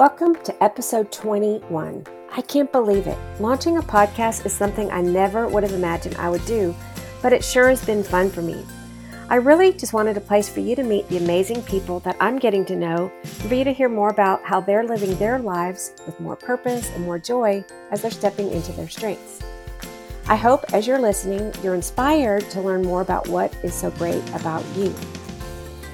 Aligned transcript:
Welcome 0.00 0.34
to 0.44 0.64
episode 0.64 1.12
21. 1.12 2.06
I 2.32 2.40
can't 2.40 2.72
believe 2.72 3.06
it. 3.06 3.18
Launching 3.38 3.76
a 3.76 3.82
podcast 3.82 4.46
is 4.46 4.52
something 4.54 4.90
I 4.90 5.02
never 5.02 5.46
would 5.46 5.62
have 5.62 5.74
imagined 5.74 6.16
I 6.16 6.30
would 6.30 6.42
do, 6.46 6.74
but 7.20 7.34
it 7.34 7.44
sure 7.44 7.68
has 7.68 7.84
been 7.84 8.02
fun 8.02 8.30
for 8.30 8.40
me. 8.40 8.64
I 9.28 9.34
really 9.34 9.74
just 9.74 9.92
wanted 9.92 10.16
a 10.16 10.22
place 10.22 10.48
for 10.48 10.60
you 10.60 10.74
to 10.74 10.82
meet 10.82 11.06
the 11.10 11.18
amazing 11.18 11.62
people 11.64 12.00
that 12.00 12.16
I'm 12.18 12.38
getting 12.38 12.64
to 12.64 12.76
know 12.76 13.12
for 13.22 13.54
you 13.54 13.62
to 13.62 13.74
hear 13.74 13.90
more 13.90 14.08
about 14.08 14.42
how 14.42 14.62
they're 14.62 14.84
living 14.84 15.14
their 15.16 15.38
lives 15.38 15.92
with 16.06 16.18
more 16.18 16.34
purpose 16.34 16.88
and 16.94 17.04
more 17.04 17.18
joy 17.18 17.62
as 17.90 18.00
they're 18.00 18.10
stepping 18.10 18.50
into 18.52 18.72
their 18.72 18.88
strengths. 18.88 19.42
I 20.28 20.36
hope 20.36 20.64
as 20.72 20.86
you're 20.86 20.98
listening, 20.98 21.52
you're 21.62 21.74
inspired 21.74 22.48
to 22.52 22.62
learn 22.62 22.80
more 22.80 23.02
about 23.02 23.28
what 23.28 23.54
is 23.62 23.74
so 23.74 23.90
great 23.90 24.26
about 24.30 24.64
you. 24.74 24.94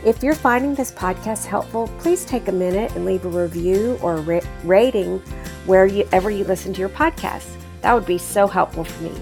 If 0.04 0.22
you're 0.22 0.34
finding 0.34 0.74
this 0.74 0.92
podcast 0.92 1.46
helpful, 1.46 1.88
please 1.98 2.24
take 2.24 2.48
a 2.48 2.52
minute 2.52 2.92
and 2.94 3.04
leave 3.04 3.24
a 3.24 3.28
review 3.28 3.98
or 4.02 4.16
a 4.16 4.42
rating 4.64 5.18
wherever 5.66 6.30
you 6.30 6.44
listen 6.44 6.72
to 6.74 6.80
your 6.80 6.88
podcast. 6.88 7.48
That 7.80 7.94
would 7.94 8.06
be 8.06 8.18
so 8.18 8.46
helpful 8.46 8.84
for 8.84 9.02
me. 9.02 9.12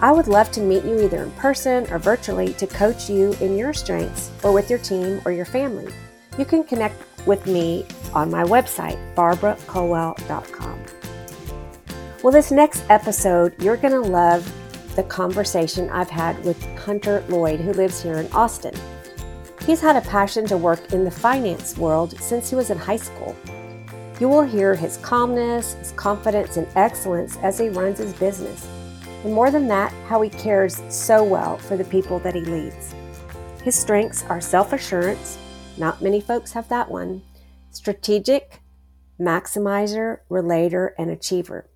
I 0.00 0.12
would 0.12 0.28
love 0.28 0.50
to 0.52 0.60
meet 0.60 0.84
you 0.84 1.00
either 1.00 1.24
in 1.24 1.30
person 1.32 1.90
or 1.92 1.98
virtually 1.98 2.54
to 2.54 2.66
coach 2.66 3.10
you 3.10 3.34
in 3.40 3.56
your 3.56 3.72
strengths 3.72 4.30
or 4.42 4.52
with 4.52 4.70
your 4.70 4.78
team 4.78 5.20
or 5.24 5.32
your 5.32 5.44
family. 5.44 5.92
You 6.38 6.44
can 6.44 6.62
connect 6.64 7.02
with 7.26 7.46
me 7.46 7.86
on 8.14 8.30
my 8.30 8.44
website, 8.44 8.96
barbaracolwell.com. 9.14 10.84
Well, 12.22 12.32
this 12.32 12.50
next 12.50 12.84
episode, 12.88 13.60
you're 13.62 13.76
going 13.76 13.94
to 13.94 14.00
love 14.00 14.50
the 14.96 15.02
conversation 15.04 15.88
I've 15.90 16.10
had 16.10 16.44
with 16.44 16.60
Hunter 16.78 17.24
Lloyd, 17.28 17.60
who 17.60 17.72
lives 17.72 18.02
here 18.02 18.18
in 18.18 18.32
Austin. 18.32 18.74
He's 19.68 19.82
had 19.82 19.96
a 19.96 20.08
passion 20.08 20.46
to 20.46 20.56
work 20.56 20.94
in 20.94 21.04
the 21.04 21.10
finance 21.10 21.76
world 21.76 22.18
since 22.22 22.48
he 22.48 22.56
was 22.56 22.70
in 22.70 22.78
high 22.78 22.96
school. 22.96 23.36
You 24.18 24.26
will 24.26 24.40
hear 24.40 24.74
his 24.74 24.96
calmness, 24.96 25.74
his 25.74 25.92
confidence, 25.92 26.56
and 26.56 26.66
excellence 26.74 27.36
as 27.42 27.58
he 27.58 27.68
runs 27.68 27.98
his 27.98 28.14
business. 28.14 28.66
And 29.24 29.34
more 29.34 29.50
than 29.50 29.68
that, 29.68 29.92
how 30.06 30.22
he 30.22 30.30
cares 30.30 30.80
so 30.88 31.22
well 31.22 31.58
for 31.58 31.76
the 31.76 31.84
people 31.84 32.18
that 32.20 32.34
he 32.34 32.40
leads. 32.40 32.94
His 33.62 33.74
strengths 33.74 34.24
are 34.30 34.40
self 34.40 34.72
assurance, 34.72 35.36
not 35.76 36.00
many 36.00 36.22
folks 36.22 36.52
have 36.52 36.70
that 36.70 36.90
one, 36.90 37.20
strategic, 37.70 38.60
maximizer, 39.20 40.20
relator, 40.30 40.94
and 40.96 41.10
achiever. 41.10 41.68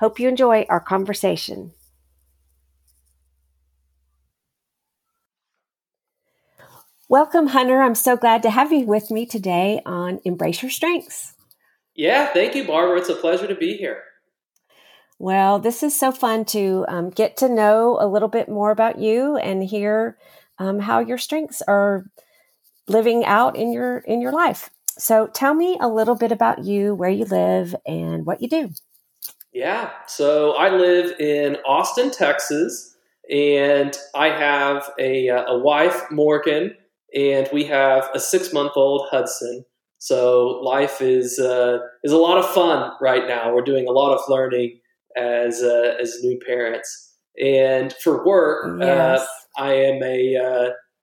Hope 0.00 0.20
you 0.20 0.28
enjoy 0.28 0.66
our 0.68 0.80
conversation. 0.80 1.72
Welcome, 7.08 7.46
Hunter. 7.46 7.82
I'm 7.82 7.94
so 7.94 8.16
glad 8.16 8.42
to 8.42 8.50
have 8.50 8.72
you 8.72 8.84
with 8.84 9.12
me 9.12 9.26
today 9.26 9.80
on 9.86 10.18
Embrace 10.24 10.60
Your 10.60 10.72
Strengths. 10.72 11.34
Yeah, 11.94 12.26
thank 12.32 12.56
you, 12.56 12.66
Barbara. 12.66 12.98
It's 12.98 13.08
a 13.08 13.14
pleasure 13.14 13.46
to 13.46 13.54
be 13.54 13.76
here. 13.76 14.02
Well, 15.20 15.60
this 15.60 15.84
is 15.84 15.96
so 15.96 16.10
fun 16.10 16.44
to 16.46 16.84
um, 16.88 17.10
get 17.10 17.36
to 17.36 17.48
know 17.48 17.96
a 18.00 18.08
little 18.08 18.26
bit 18.26 18.48
more 18.48 18.72
about 18.72 18.98
you 18.98 19.36
and 19.36 19.62
hear 19.62 20.18
um, 20.58 20.80
how 20.80 20.98
your 20.98 21.16
strengths 21.16 21.62
are 21.68 22.06
living 22.88 23.24
out 23.24 23.54
in 23.54 23.72
your 23.72 23.98
in 23.98 24.20
your 24.20 24.32
life. 24.32 24.70
So, 24.98 25.28
tell 25.28 25.54
me 25.54 25.78
a 25.80 25.88
little 25.88 26.16
bit 26.16 26.32
about 26.32 26.64
you, 26.64 26.92
where 26.92 27.08
you 27.08 27.24
live, 27.26 27.72
and 27.86 28.26
what 28.26 28.42
you 28.42 28.48
do. 28.48 28.70
Yeah, 29.52 29.90
so 30.08 30.56
I 30.56 30.70
live 30.70 31.20
in 31.20 31.56
Austin, 31.64 32.10
Texas, 32.10 32.96
and 33.30 33.96
I 34.12 34.30
have 34.30 34.90
a, 34.98 35.28
uh, 35.28 35.44
a 35.52 35.58
wife, 35.58 36.02
Morgan, 36.10 36.74
and 37.16 37.48
we 37.52 37.64
have 37.64 38.08
a 38.14 38.20
six 38.20 38.52
month 38.52 38.72
old 38.76 39.08
Hudson. 39.10 39.64
So 39.98 40.60
life 40.62 41.00
is 41.00 41.38
uh, 41.38 41.78
is 42.04 42.12
a 42.12 42.18
lot 42.18 42.38
of 42.38 42.46
fun 42.46 42.92
right 43.00 43.26
now. 43.26 43.52
We're 43.52 43.62
doing 43.62 43.88
a 43.88 43.92
lot 43.92 44.14
of 44.14 44.20
learning 44.28 44.78
as 45.16 45.62
uh, 45.62 45.94
as 46.00 46.22
new 46.22 46.38
parents, 46.46 47.14
and 47.42 47.94
for 48.04 48.24
work, 48.24 48.66
uh, 48.66 48.84
yes. 48.84 49.20
uh, 49.20 49.26
I 49.62 49.72
am 49.72 50.02
a 50.02 50.36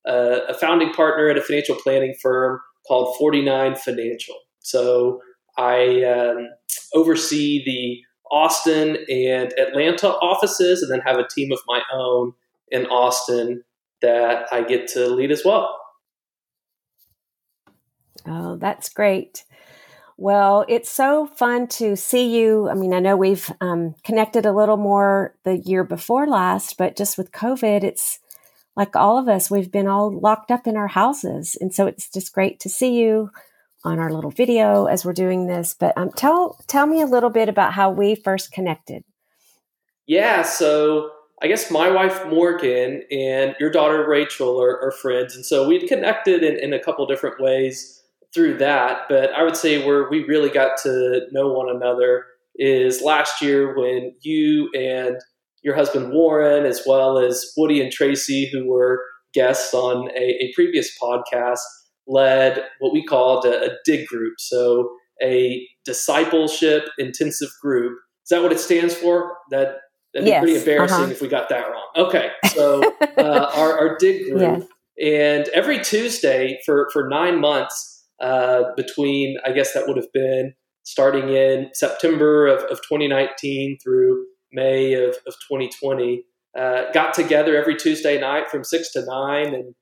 uh, 0.07 0.39
a 0.47 0.53
founding 0.53 0.93
partner 0.93 1.27
at 1.27 1.37
a 1.37 1.41
financial 1.41 1.75
planning 1.75 2.13
firm 2.21 2.59
called 2.87 3.17
Forty 3.17 3.41
Nine 3.41 3.75
Financial. 3.75 4.35
So 4.59 5.19
I 5.57 6.03
um, 6.03 6.49
oversee 6.93 7.63
the 7.65 7.99
Austin 8.31 8.97
and 9.09 9.51
Atlanta 9.57 10.09
offices, 10.09 10.83
and 10.83 10.91
then 10.91 11.01
have 11.01 11.17
a 11.17 11.27
team 11.27 11.51
of 11.51 11.59
my 11.67 11.81
own 11.91 12.33
in 12.69 12.85
Austin 12.85 13.63
that 14.03 14.45
I 14.51 14.61
get 14.61 14.87
to 14.89 15.07
lead 15.07 15.31
as 15.31 15.43
well. 15.43 15.79
Oh, 18.27 18.55
that's 18.55 18.89
great. 18.89 19.43
Well, 20.17 20.63
it's 20.69 20.91
so 20.91 21.25
fun 21.25 21.67
to 21.69 21.95
see 21.95 22.37
you. 22.37 22.69
I 22.69 22.75
mean, 22.75 22.93
I 22.93 22.99
know 22.99 23.17
we've 23.17 23.51
um, 23.61 23.95
connected 24.03 24.45
a 24.45 24.53
little 24.53 24.77
more 24.77 25.35
the 25.43 25.57
year 25.57 25.83
before 25.83 26.27
last, 26.27 26.77
but 26.77 26.95
just 26.95 27.17
with 27.17 27.31
COVID, 27.31 27.83
it's 27.83 28.19
like 28.75 28.95
all 28.95 29.17
of 29.17 29.27
us, 29.27 29.49
we've 29.49 29.71
been 29.71 29.87
all 29.87 30.11
locked 30.17 30.51
up 30.51 30.67
in 30.67 30.77
our 30.77 30.87
houses. 30.87 31.57
And 31.59 31.73
so 31.73 31.87
it's 31.87 32.09
just 32.09 32.33
great 32.33 32.59
to 32.61 32.69
see 32.69 32.99
you 32.99 33.31
on 33.83 33.99
our 33.99 34.11
little 34.11 34.31
video 34.31 34.85
as 34.85 35.03
we're 35.03 35.13
doing 35.13 35.47
this. 35.47 35.75
But 35.77 35.97
um, 35.97 36.11
tell, 36.11 36.63
tell 36.67 36.85
me 36.85 37.01
a 37.01 37.07
little 37.07 37.29
bit 37.29 37.49
about 37.49 37.73
how 37.73 37.89
we 37.89 38.15
first 38.15 38.51
connected. 38.51 39.03
Yeah. 40.05 40.43
So 40.43 41.11
I 41.41 41.47
guess 41.47 41.71
my 41.71 41.89
wife 41.89 42.25
Morgan 42.27 43.03
and 43.11 43.55
your 43.59 43.71
daughter 43.71 44.07
Rachel 44.07 44.61
are, 44.61 44.79
are 44.79 44.91
friends. 44.91 45.35
And 45.35 45.45
so 45.45 45.67
we'd 45.67 45.87
connected 45.87 46.43
in, 46.43 46.57
in 46.57 46.71
a 46.71 46.79
couple 46.79 47.05
different 47.07 47.41
ways 47.41 48.02
through 48.33 48.57
that. 48.57 49.01
But 49.09 49.31
I 49.33 49.43
would 49.43 49.55
say 49.55 49.85
where 49.85 50.09
we 50.09 50.23
really 50.23 50.49
got 50.49 50.77
to 50.83 51.21
know 51.31 51.51
one 51.51 51.73
another 51.73 52.25
is 52.55 53.01
last 53.01 53.41
year 53.41 53.77
when 53.77 54.13
you 54.21 54.69
and 54.75 55.17
your 55.63 55.75
husband 55.75 56.11
Warren, 56.11 56.65
as 56.65 56.81
well 56.85 57.17
as 57.17 57.53
Woody 57.55 57.81
and 57.81 57.91
Tracy, 57.91 58.49
who 58.51 58.69
were 58.69 59.01
guests 59.33 59.73
on 59.73 60.09
a, 60.09 60.21
a 60.21 60.51
previous 60.53 60.91
podcast, 61.01 61.59
led 62.07 62.63
what 62.79 62.93
we 62.93 63.03
called 63.03 63.45
a, 63.45 63.71
a 63.71 63.75
dig 63.85 64.07
group. 64.07 64.35
So 64.39 64.89
a 65.21 65.67
discipleship 65.85 66.89
intensive 66.97 67.49
group. 67.61 67.97
Is 68.25 68.29
that 68.29 68.41
what 68.41 68.51
it 68.51 68.59
stands 68.59 68.93
for? 68.93 69.37
That 69.51 69.77
that'd 70.13 70.27
yes. 70.27 70.41
be 70.41 70.51
pretty 70.51 70.59
embarrassing 70.59 70.97
uh-huh. 70.97 71.11
if 71.11 71.21
we 71.21 71.27
got 71.27 71.49
that 71.49 71.65
wrong. 71.69 71.87
Okay, 71.95 72.29
so 72.47 72.81
uh, 73.17 73.51
our, 73.55 73.77
our 73.79 73.97
dig 73.97 74.23
group, 74.29 74.67
yes. 74.97 75.13
and 75.13 75.47
every 75.49 75.79
Tuesday 75.79 76.59
for 76.65 76.89
for 76.93 77.07
nine 77.09 77.39
months, 77.39 77.92
uh, 78.23 78.73
between, 78.77 79.37
I 79.45 79.51
guess 79.51 79.73
that 79.73 79.85
would 79.87 79.97
have 79.97 80.11
been 80.13 80.53
starting 80.83 81.29
in 81.29 81.69
September 81.73 82.47
of, 82.47 82.63
of 82.71 82.77
2019 82.77 83.77
through 83.83 84.25
May 84.51 84.93
of, 84.93 85.15
of 85.27 85.33
2020. 85.49 86.23
Uh, 86.57 86.91
got 86.93 87.13
together 87.13 87.57
every 87.57 87.75
Tuesday 87.75 88.19
night 88.19 88.49
from 88.49 88.63
six 88.63 88.91
to 88.93 89.03
nine 89.05 89.53
and 89.53 89.75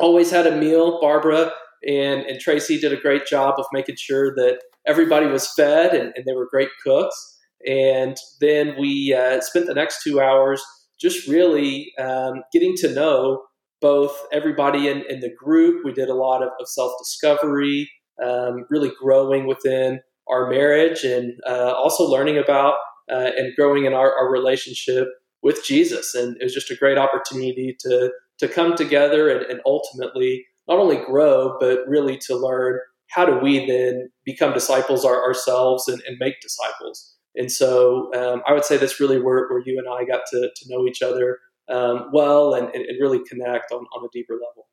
always 0.00 0.30
had 0.30 0.46
a 0.46 0.56
meal. 0.56 1.00
Barbara 1.00 1.52
and, 1.86 2.22
and 2.22 2.40
Tracy 2.40 2.80
did 2.80 2.92
a 2.92 3.00
great 3.00 3.26
job 3.26 3.54
of 3.58 3.66
making 3.72 3.96
sure 3.96 4.34
that 4.34 4.58
everybody 4.86 5.26
was 5.26 5.52
fed 5.54 5.94
and, 5.94 6.12
and 6.16 6.24
they 6.26 6.32
were 6.32 6.48
great 6.50 6.70
cooks. 6.84 7.38
And 7.66 8.16
then 8.40 8.74
we 8.78 9.14
uh, 9.16 9.40
spent 9.40 9.66
the 9.66 9.74
next 9.74 10.02
two 10.02 10.20
hours 10.20 10.62
just 11.00 11.28
really 11.28 11.92
um, 12.00 12.42
getting 12.52 12.74
to 12.78 12.92
know 12.92 13.42
both 13.80 14.16
everybody 14.32 14.88
in, 14.88 15.04
in 15.08 15.20
the 15.20 15.32
group. 15.32 15.84
We 15.84 15.92
did 15.92 16.08
a 16.08 16.14
lot 16.14 16.42
of, 16.42 16.50
of 16.60 16.68
self 16.68 16.92
discovery, 16.98 17.90
um, 18.22 18.64
really 18.70 18.90
growing 19.00 19.46
within 19.46 20.00
our 20.28 20.50
marriage 20.50 21.04
and 21.04 21.34
uh, 21.46 21.72
also 21.72 22.04
learning 22.04 22.38
about 22.38 22.74
uh, 23.10 23.30
and 23.36 23.54
growing 23.56 23.86
in 23.86 23.94
our, 23.94 24.12
our, 24.14 24.30
relationship 24.30 25.08
with 25.42 25.64
Jesus. 25.64 26.14
And 26.14 26.36
it 26.38 26.44
was 26.44 26.52
just 26.52 26.70
a 26.70 26.76
great 26.76 26.98
opportunity 26.98 27.74
to, 27.80 28.12
to 28.38 28.48
come 28.48 28.76
together 28.76 29.30
and, 29.30 29.46
and 29.46 29.60
ultimately 29.64 30.44
not 30.66 30.78
only 30.78 30.96
grow, 30.96 31.56
but 31.58 31.88
really 31.88 32.18
to 32.26 32.36
learn 32.36 32.78
how 33.10 33.24
do 33.24 33.38
we 33.38 33.66
then 33.66 34.10
become 34.24 34.52
disciples 34.52 35.04
our, 35.04 35.22
ourselves 35.22 35.88
and, 35.88 36.02
and, 36.06 36.18
make 36.20 36.40
disciples. 36.42 37.14
And 37.34 37.50
so 37.50 38.12
um, 38.14 38.42
I 38.46 38.52
would 38.52 38.66
say 38.66 38.76
that's 38.76 39.00
really 39.00 39.18
where, 39.18 39.48
where 39.48 39.62
you 39.64 39.78
and 39.78 39.88
I 39.88 40.04
got 40.04 40.22
to, 40.32 40.50
to 40.54 40.64
know 40.68 40.86
each 40.86 41.00
other 41.00 41.38
um, 41.70 42.10
well 42.12 42.54
and, 42.54 42.68
and, 42.74 42.86
really 43.00 43.20
connect 43.24 43.72
on, 43.72 43.84
on 43.94 44.04
a 44.04 44.08
deeper 44.12 44.34
level. 44.34 44.66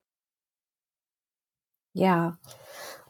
Yeah. 1.94 2.31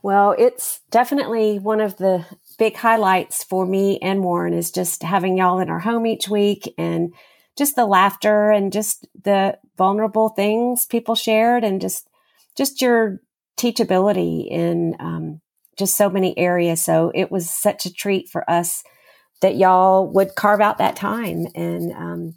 Well, 0.01 0.35
it's 0.37 0.81
definitely 0.91 1.57
one 1.57 1.81
of 1.81 1.97
the 1.97 2.25
big 2.59 2.75
highlights 2.75 3.43
for 3.43 3.65
me 3.65 3.97
and 3.99 4.23
Warren 4.23 4.53
is 4.53 4.71
just 4.71 5.03
having 5.03 5.37
y'all 5.37 5.59
in 5.59 5.69
our 5.69 5.79
home 5.79 6.05
each 6.05 6.29
week 6.29 6.73
and 6.77 7.13
just 7.57 7.75
the 7.75 7.85
laughter 7.85 8.51
and 8.51 8.71
just 8.71 9.07
the 9.23 9.57
vulnerable 9.77 10.29
things 10.29 10.85
people 10.85 11.15
shared 11.15 11.63
and 11.63 11.81
just 11.81 12.07
just 12.55 12.81
your 12.81 13.19
teachability 13.57 14.47
in 14.49 14.95
um, 14.99 15.41
just 15.77 15.97
so 15.97 16.09
many 16.09 16.37
areas. 16.37 16.83
So 16.83 17.11
it 17.13 17.31
was 17.31 17.49
such 17.49 17.85
a 17.85 17.93
treat 17.93 18.29
for 18.29 18.49
us 18.49 18.83
that 19.41 19.57
y'all 19.57 20.07
would 20.13 20.35
carve 20.35 20.61
out 20.61 20.77
that 20.77 20.95
time 20.95 21.47
and 21.55 21.91
um, 21.93 22.35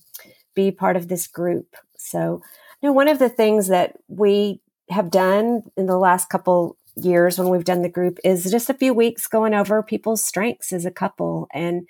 be 0.59 0.73
part 0.73 0.97
of 0.97 1.07
this 1.07 1.29
group. 1.29 1.77
So, 1.97 2.43
you 2.83 2.89
know, 2.89 2.93
one 2.93 3.07
of 3.07 3.21
the 3.21 3.29
things 3.29 3.69
that 3.69 3.97
we 4.09 4.61
have 4.91 5.09
done 5.09 5.63
in 5.77 5.87
the 5.87 5.97
last 5.97 6.29
couple 6.29 6.77
years 6.97 7.39
when 7.39 7.49
we've 7.49 7.65
done 7.65 7.83
the 7.83 7.89
group 7.89 8.19
is 8.25 8.51
just 8.51 8.69
a 8.69 8.75
few 8.75 8.93
weeks 8.93 9.29
going 9.29 9.55
over 9.55 9.85
people's 9.85 10.25
strengths 10.25 10.73
as 10.73 10.85
a 10.85 10.91
couple. 10.91 11.47
And 11.55 11.87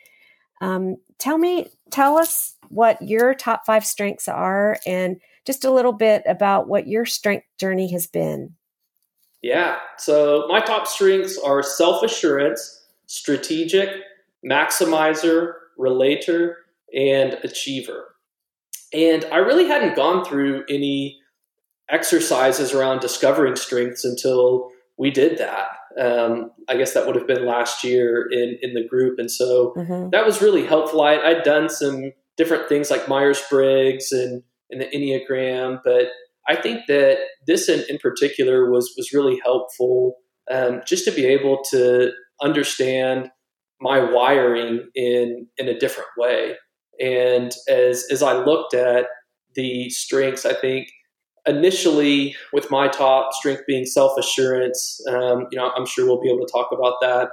um, 0.60 0.96
tell 1.18 1.38
me, 1.38 1.68
tell 1.90 2.18
us 2.18 2.56
what 2.68 3.00
your 3.00 3.32
top 3.32 3.64
five 3.64 3.86
strengths 3.86 4.28
are 4.28 4.76
and 4.86 5.16
just 5.46 5.64
a 5.64 5.70
little 5.70 5.94
bit 5.94 6.22
about 6.26 6.68
what 6.68 6.86
your 6.86 7.06
strength 7.06 7.46
journey 7.58 7.90
has 7.92 8.06
been. 8.06 8.54
Yeah. 9.40 9.78
So 9.96 10.44
my 10.48 10.60
top 10.60 10.86
strengths 10.86 11.38
are 11.38 11.62
self 11.62 12.02
assurance, 12.02 12.84
strategic, 13.06 13.88
maximizer, 14.44 15.52
relator, 15.78 16.58
and 16.94 17.38
achiever. 17.44 18.14
And 18.92 19.24
I 19.32 19.38
really 19.38 19.66
hadn't 19.66 19.96
gone 19.96 20.24
through 20.24 20.64
any 20.68 21.18
exercises 21.90 22.72
around 22.72 23.00
discovering 23.00 23.56
strengths 23.56 24.04
until 24.04 24.70
we 24.98 25.10
did 25.10 25.38
that. 25.38 25.68
Um, 25.98 26.52
I 26.68 26.76
guess 26.76 26.94
that 26.94 27.06
would 27.06 27.16
have 27.16 27.26
been 27.26 27.46
last 27.46 27.82
year 27.82 28.28
in, 28.30 28.58
in 28.62 28.74
the 28.74 28.86
group. 28.86 29.18
And 29.18 29.30
so 29.30 29.74
mm-hmm. 29.76 30.10
that 30.10 30.24
was 30.24 30.42
really 30.42 30.64
helpful. 30.64 31.02
I, 31.02 31.16
I'd 31.16 31.42
done 31.42 31.68
some 31.68 32.12
different 32.36 32.68
things 32.68 32.90
like 32.90 33.08
Myers 33.08 33.42
Briggs 33.50 34.12
and, 34.12 34.42
and 34.70 34.80
the 34.80 34.86
Enneagram, 34.86 35.80
but 35.82 36.08
I 36.46 36.56
think 36.56 36.82
that 36.88 37.18
this 37.46 37.68
in, 37.68 37.84
in 37.88 37.98
particular 37.98 38.70
was, 38.70 38.94
was 38.96 39.12
really 39.12 39.40
helpful 39.42 40.14
um, 40.50 40.82
just 40.86 41.04
to 41.06 41.10
be 41.10 41.26
able 41.26 41.62
to 41.70 42.12
understand 42.40 43.30
my 43.80 43.98
wiring 43.98 44.88
in, 44.94 45.46
in 45.56 45.68
a 45.68 45.78
different 45.78 46.10
way. 46.16 46.54
And 47.00 47.52
as, 47.68 48.04
as 48.10 48.22
I 48.22 48.34
looked 48.34 48.74
at 48.74 49.06
the 49.54 49.90
strengths, 49.90 50.44
I 50.44 50.54
think 50.54 50.88
initially 51.46 52.36
with 52.52 52.70
my 52.70 52.88
top 52.88 53.32
strength 53.32 53.62
being 53.66 53.86
self-assurance 53.86 55.00
um, 55.08 55.46
you 55.50 55.56
know 55.56 55.70
i'm 55.76 55.86
sure 55.86 56.04
we'll 56.04 56.20
be 56.20 56.28
able 56.28 56.44
to 56.44 56.52
talk 56.52 56.68
about 56.72 56.96
that 57.00 57.30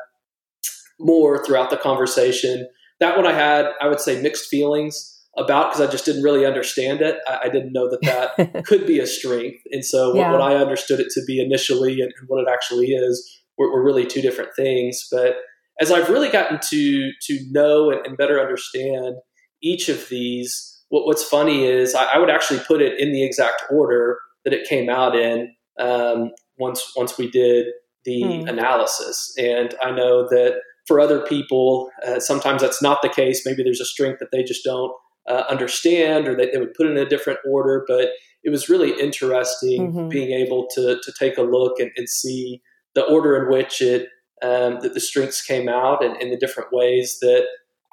more 0.99 1.43
throughout 1.43 1.69
the 1.69 1.77
conversation. 1.77 2.67
That 2.99 3.17
one 3.17 3.27
i 3.27 3.33
had 3.33 3.67
i 3.81 3.87
would 3.87 3.99
say 3.99 4.21
mixed 4.21 4.47
feelings 4.47 5.11
about 5.37 5.71
because 5.71 5.85
i 5.85 5.91
just 5.91 6.05
didn't 6.05 6.23
really 6.23 6.45
understand 6.45 7.01
it. 7.01 7.17
I, 7.27 7.39
I 7.43 7.49
didn't 7.49 7.73
know 7.73 7.89
that 7.89 8.01
that 8.03 8.65
could 8.65 8.87
be 8.87 8.99
a 8.99 9.07
strength. 9.07 9.61
And 9.71 9.83
so 9.83 10.15
yeah. 10.15 10.31
what, 10.31 10.39
what, 10.39 10.51
i 10.51 10.55
understood 10.55 10.99
it 10.99 11.09
to 11.11 11.21
be 11.25 11.43
initially 11.43 12.01
and, 12.01 12.13
and 12.19 12.27
what 12.27 12.41
it 12.41 12.51
actually 12.51 12.87
is 12.87 13.41
were, 13.57 13.71
were, 13.71 13.83
really 13.83 14.05
two 14.05 14.21
different 14.21 14.51
things. 14.55 15.07
But 15.11 15.35
as 15.81 15.91
i've 15.91 16.09
really 16.09 16.29
gotten 16.29 16.59
to 16.69 17.11
to 17.21 17.39
know 17.51 17.91
and, 17.91 18.05
and 18.05 18.17
better 18.17 18.39
understand 18.39 19.17
each 19.65 19.89
of 19.89 20.07
these 20.09 20.75
what, 20.89 21.05
what's 21.05 21.23
funny 21.23 21.65
is 21.65 21.95
I, 21.95 22.05
I, 22.13 22.17
would 22.19 22.29
actually 22.29 22.59
put 22.59 22.81
it 22.81 22.99
in 22.99 23.11
the 23.11 23.25
exact 23.25 23.63
order 23.71 24.19
that 24.43 24.53
it 24.53 24.69
came 24.69 24.89
out 24.89 25.15
in 25.15 25.53
um, 25.79 26.31
once 26.57 26.93
once 26.95 27.17
we 27.17 27.29
did 27.29 27.67
the 28.05 28.21
hmm. 28.21 28.47
analysis. 28.47 29.33
And 29.37 29.73
I 29.81 29.91
know 29.91 30.27
that 30.29 30.61
for 30.87 30.99
other 30.99 31.25
people, 31.25 31.89
uh, 32.07 32.19
sometimes 32.19 32.61
that's 32.61 32.81
not 32.81 33.01
the 33.01 33.09
case. 33.09 33.45
Maybe 33.45 33.63
there's 33.63 33.81
a 33.81 33.85
strength 33.85 34.19
that 34.19 34.29
they 34.31 34.43
just 34.43 34.63
don't 34.63 34.91
uh, 35.27 35.43
understand, 35.49 36.27
or 36.27 36.35
they, 36.35 36.51
they 36.51 36.59
would 36.59 36.75
put 36.75 36.85
it 36.85 36.91
in 36.91 36.97
a 36.97 37.09
different 37.09 37.39
order. 37.49 37.83
But 37.87 38.09
it 38.43 38.51
was 38.51 38.69
really 38.69 38.91
interesting 39.01 39.91
mm-hmm. 39.91 40.09
being 40.09 40.31
able 40.31 40.67
to 40.75 40.99
to 41.01 41.13
take 41.19 41.37
a 41.37 41.41
look 41.41 41.79
and, 41.79 41.91
and 41.97 42.07
see 42.07 42.61
the 42.93 43.03
order 43.03 43.43
in 43.43 43.51
which 43.51 43.81
it 43.81 44.09
um, 44.43 44.79
that 44.81 44.93
the 44.93 44.99
strengths 44.99 45.41
came 45.41 45.67
out 45.67 46.03
and, 46.03 46.15
and 46.17 46.31
the 46.31 46.37
different 46.37 46.71
ways 46.71 47.17
that 47.21 47.45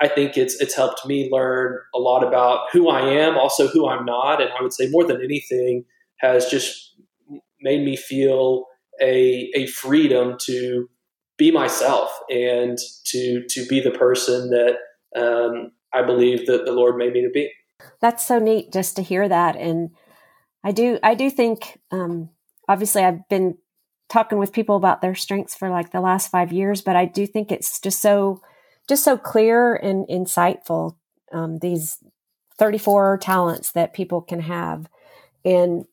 I 0.02 0.08
think 0.08 0.36
it's 0.36 0.60
it's 0.60 0.74
helped 0.74 1.06
me 1.06 1.28
learn 1.30 1.78
a 1.94 1.98
lot 1.98 2.26
about 2.26 2.66
who 2.72 2.88
I 2.88 3.08
am, 3.08 3.38
also 3.38 3.68
who 3.68 3.88
I'm 3.88 4.04
not, 4.04 4.42
and 4.42 4.50
I 4.58 4.60
would 4.60 4.72
say 4.72 4.88
more 4.90 5.04
than 5.04 5.22
anything 5.22 5.84
has 6.16 6.46
just 6.46 6.96
made 7.60 7.84
me 7.84 7.96
feel 7.96 8.66
a 9.00 9.48
a 9.54 9.66
freedom 9.68 10.36
to 10.46 10.88
be 11.38 11.52
myself 11.52 12.10
and 12.28 12.76
to 13.06 13.44
to 13.48 13.64
be 13.66 13.80
the 13.80 13.92
person 13.92 14.50
that 14.50 14.78
um, 15.16 15.70
I 15.94 16.02
believe 16.02 16.46
that 16.46 16.64
the 16.64 16.72
Lord 16.72 16.96
made 16.96 17.12
me 17.12 17.22
to 17.22 17.30
be. 17.30 17.52
That's 18.00 18.26
so 18.26 18.40
neat 18.40 18.72
just 18.72 18.96
to 18.96 19.02
hear 19.02 19.28
that, 19.28 19.54
and 19.54 19.90
I 20.64 20.72
do 20.72 20.98
I 21.04 21.14
do 21.14 21.30
think 21.30 21.78
um, 21.92 22.30
obviously 22.68 23.04
I've 23.04 23.28
been 23.28 23.56
talking 24.08 24.38
with 24.38 24.52
people 24.52 24.74
about 24.74 25.00
their 25.00 25.14
strengths 25.14 25.54
for 25.54 25.70
like 25.70 25.92
the 25.92 26.00
last 26.00 26.28
five 26.28 26.52
years, 26.52 26.82
but 26.82 26.96
I 26.96 27.04
do 27.04 27.24
think 27.24 27.52
it's 27.52 27.80
just 27.80 28.02
so 28.02 28.42
just 28.88 29.04
so 29.04 29.16
clear 29.16 29.74
and 29.74 30.06
insightful. 30.08 30.96
Um, 31.32 31.58
these 31.58 31.98
34 32.58 33.18
talents 33.18 33.72
that 33.72 33.94
people 33.94 34.20
can 34.20 34.40
have. 34.40 34.86
And 35.44 35.86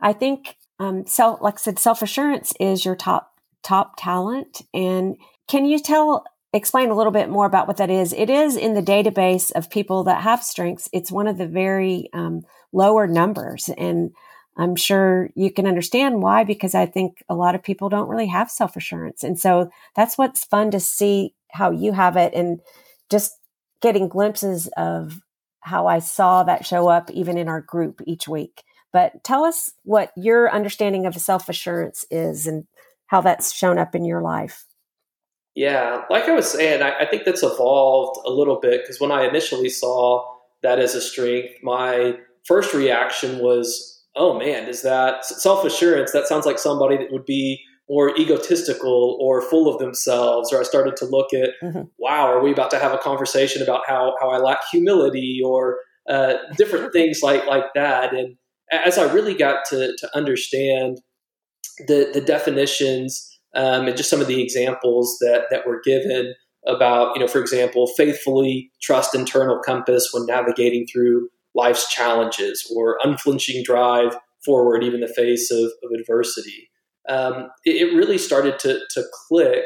I 0.00 0.12
think, 0.12 0.56
um, 0.78 1.06
self, 1.06 1.40
like 1.40 1.54
I 1.54 1.58
said, 1.58 1.78
self 1.78 2.02
assurance 2.02 2.52
is 2.58 2.84
your 2.84 2.96
top, 2.96 3.34
top 3.62 3.94
talent. 3.96 4.62
And 4.74 5.16
can 5.48 5.64
you 5.64 5.78
tell, 5.78 6.24
explain 6.52 6.90
a 6.90 6.96
little 6.96 7.12
bit 7.12 7.28
more 7.28 7.46
about 7.46 7.68
what 7.68 7.76
that 7.76 7.90
is? 7.90 8.12
It 8.12 8.30
is 8.30 8.56
in 8.56 8.74
the 8.74 8.82
database 8.82 9.52
of 9.52 9.70
people 9.70 10.02
that 10.04 10.22
have 10.22 10.42
strengths. 10.42 10.88
It's 10.92 11.12
one 11.12 11.28
of 11.28 11.38
the 11.38 11.46
very 11.46 12.08
um, 12.12 12.42
lower 12.72 13.06
numbers. 13.06 13.70
And 13.78 14.12
I'm 14.56 14.76
sure 14.76 15.30
you 15.34 15.52
can 15.52 15.66
understand 15.66 16.20
why, 16.22 16.44
because 16.44 16.74
I 16.74 16.86
think 16.86 17.22
a 17.28 17.34
lot 17.34 17.54
of 17.54 17.62
people 17.62 17.88
don't 17.88 18.08
really 18.08 18.26
have 18.26 18.50
self 18.50 18.76
assurance. 18.76 19.22
And 19.22 19.38
so 19.38 19.70
that's 19.94 20.18
what's 20.18 20.44
fun 20.44 20.70
to 20.72 20.80
see 20.80 21.34
how 21.52 21.70
you 21.70 21.92
have 21.92 22.16
it 22.16 22.34
and 22.34 22.60
just 23.10 23.32
getting 23.80 24.08
glimpses 24.08 24.68
of 24.76 25.20
how 25.60 25.86
I 25.86 26.00
saw 26.00 26.42
that 26.42 26.66
show 26.66 26.88
up 26.88 27.10
even 27.10 27.38
in 27.38 27.48
our 27.48 27.60
group 27.60 28.00
each 28.06 28.26
week. 28.26 28.64
But 28.92 29.24
tell 29.24 29.44
us 29.44 29.70
what 29.84 30.12
your 30.16 30.52
understanding 30.52 31.06
of 31.06 31.14
self 31.14 31.48
assurance 31.48 32.04
is 32.10 32.46
and 32.46 32.66
how 33.06 33.20
that's 33.20 33.54
shown 33.54 33.78
up 33.78 33.94
in 33.94 34.04
your 34.04 34.22
life. 34.22 34.66
Yeah, 35.54 36.04
like 36.08 36.24
I 36.24 36.32
was 36.32 36.50
saying, 36.50 36.82
I, 36.82 37.00
I 37.00 37.06
think 37.06 37.24
that's 37.24 37.42
evolved 37.42 38.18
a 38.26 38.30
little 38.30 38.58
bit 38.58 38.82
because 38.82 39.00
when 39.00 39.12
I 39.12 39.26
initially 39.26 39.68
saw 39.68 40.26
that 40.62 40.78
as 40.78 40.94
a 40.94 41.00
strength, 41.00 41.54
my 41.62 42.16
first 42.44 42.72
reaction 42.72 43.38
was, 43.38 44.02
oh 44.16 44.38
man, 44.38 44.68
is 44.68 44.82
that 44.82 45.24
self 45.24 45.64
assurance? 45.64 46.12
That 46.12 46.26
sounds 46.26 46.46
like 46.46 46.58
somebody 46.58 46.96
that 46.96 47.12
would 47.12 47.26
be 47.26 47.62
or 47.88 48.16
egotistical 48.16 49.18
or 49.20 49.42
full 49.42 49.72
of 49.72 49.78
themselves 49.78 50.52
or 50.52 50.60
i 50.60 50.62
started 50.62 50.96
to 50.96 51.04
look 51.04 51.32
at 51.34 51.50
mm-hmm. 51.62 51.82
wow 51.98 52.26
are 52.26 52.42
we 52.42 52.52
about 52.52 52.70
to 52.70 52.78
have 52.78 52.92
a 52.92 52.98
conversation 52.98 53.62
about 53.62 53.82
how, 53.86 54.14
how 54.20 54.30
i 54.30 54.38
lack 54.38 54.58
humility 54.70 55.40
or 55.44 55.78
uh, 56.08 56.34
different 56.56 56.92
things 56.92 57.20
like 57.22 57.46
like 57.46 57.72
that? 57.74 58.14
And 58.14 58.36
as 58.72 58.98
i 58.98 59.12
really 59.12 59.34
got 59.34 59.64
to, 59.66 59.94
to 59.96 60.16
understand 60.16 61.00
the, 61.86 62.10
the 62.12 62.20
definitions 62.20 63.28
um, 63.54 63.86
and 63.86 63.96
just 63.96 64.10
some 64.10 64.20
of 64.20 64.26
the 64.26 64.42
examples 64.42 65.18
that, 65.20 65.44
that 65.50 65.66
were 65.66 65.80
given 65.84 66.34
about 66.66 67.14
you 67.14 67.20
know 67.20 67.26
for 67.26 67.40
example 67.40 67.88
faithfully 67.96 68.70
trust 68.80 69.16
internal 69.16 69.58
compass 69.64 70.10
when 70.12 70.26
navigating 70.26 70.86
through 70.86 71.28
life's 71.54 71.92
challenges 71.92 72.72
or 72.74 72.98
unflinching 73.02 73.64
drive 73.64 74.16
forward 74.44 74.84
even 74.84 75.02
in 75.02 75.08
the 75.08 75.12
face 75.12 75.50
of, 75.50 75.64
of 75.64 75.90
adversity 75.98 76.70
um, 77.08 77.50
it, 77.64 77.88
it, 77.88 77.96
really 77.96 78.18
started 78.18 78.58
to, 78.60 78.80
to 78.90 79.02
click 79.28 79.64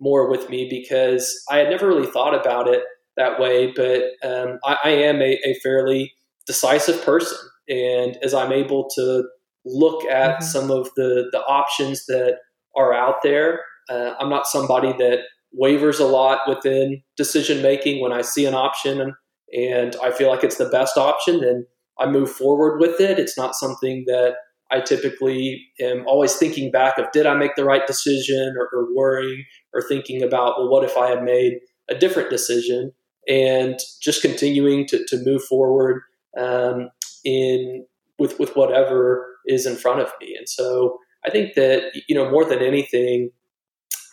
more 0.00 0.28
with 0.28 0.50
me 0.50 0.68
because 0.68 1.42
I 1.50 1.58
had 1.58 1.70
never 1.70 1.88
really 1.88 2.06
thought 2.06 2.38
about 2.38 2.68
it 2.68 2.82
that 3.16 3.40
way. 3.40 3.72
But 3.74 4.02
um, 4.22 4.58
I, 4.64 4.76
I, 4.84 4.90
am 4.90 5.22
a, 5.22 5.40
a, 5.44 5.54
fairly 5.62 6.12
decisive 6.46 7.02
person. 7.04 7.38
And 7.68 8.18
as 8.22 8.34
I'm 8.34 8.52
able 8.52 8.88
to 8.96 9.24
look 9.64 10.04
at 10.04 10.40
mm-hmm. 10.40 10.44
some 10.44 10.70
of 10.70 10.90
the, 10.96 11.28
the 11.32 11.40
options 11.40 12.04
that 12.06 12.38
are 12.76 12.92
out 12.92 13.22
there, 13.22 13.62
uh, 13.88 14.14
I'm 14.18 14.28
not 14.28 14.46
somebody 14.46 14.92
that 14.98 15.20
wavers 15.52 16.00
a 16.00 16.06
lot 16.06 16.40
within 16.48 17.02
decision 17.16 17.62
making 17.62 18.02
when 18.02 18.12
I 18.12 18.22
see 18.22 18.44
an 18.44 18.54
option 18.54 19.00
and, 19.00 19.12
and 19.56 19.96
I 20.02 20.10
feel 20.10 20.28
like 20.28 20.42
it's 20.42 20.58
the 20.58 20.68
best 20.68 20.96
option, 20.96 21.40
then 21.40 21.66
I 21.98 22.06
move 22.06 22.30
forward 22.30 22.80
with 22.80 23.00
it. 23.00 23.18
It's 23.18 23.38
not 23.38 23.54
something 23.54 24.04
that 24.06 24.34
I 24.74 24.80
typically 24.80 25.68
am 25.80 26.04
always 26.06 26.34
thinking 26.34 26.72
back 26.72 26.98
of 26.98 27.06
did 27.12 27.26
I 27.26 27.34
make 27.34 27.54
the 27.54 27.64
right 27.64 27.86
decision 27.86 28.56
or, 28.58 28.68
or 28.72 28.94
worrying 28.94 29.44
or 29.72 29.82
thinking 29.82 30.22
about, 30.22 30.58
well, 30.58 30.68
what 30.68 30.84
if 30.84 30.96
I 30.96 31.08
had 31.08 31.22
made 31.22 31.60
a 31.88 31.94
different 31.94 32.28
decision 32.28 32.90
and 33.28 33.78
just 34.02 34.20
continuing 34.20 34.86
to, 34.88 35.04
to 35.06 35.22
move 35.24 35.44
forward 35.44 36.02
um, 36.36 36.90
in 37.24 37.86
with, 38.18 38.38
with 38.40 38.56
whatever 38.56 39.26
is 39.46 39.64
in 39.64 39.76
front 39.76 40.00
of 40.00 40.10
me. 40.20 40.34
And 40.36 40.48
so 40.48 40.98
I, 41.24 41.30
think 41.30 41.54
that 41.54 41.92
you 42.08 42.14
know 42.14 42.30
more 42.30 42.44
than 42.44 42.60
anything, 42.60 43.30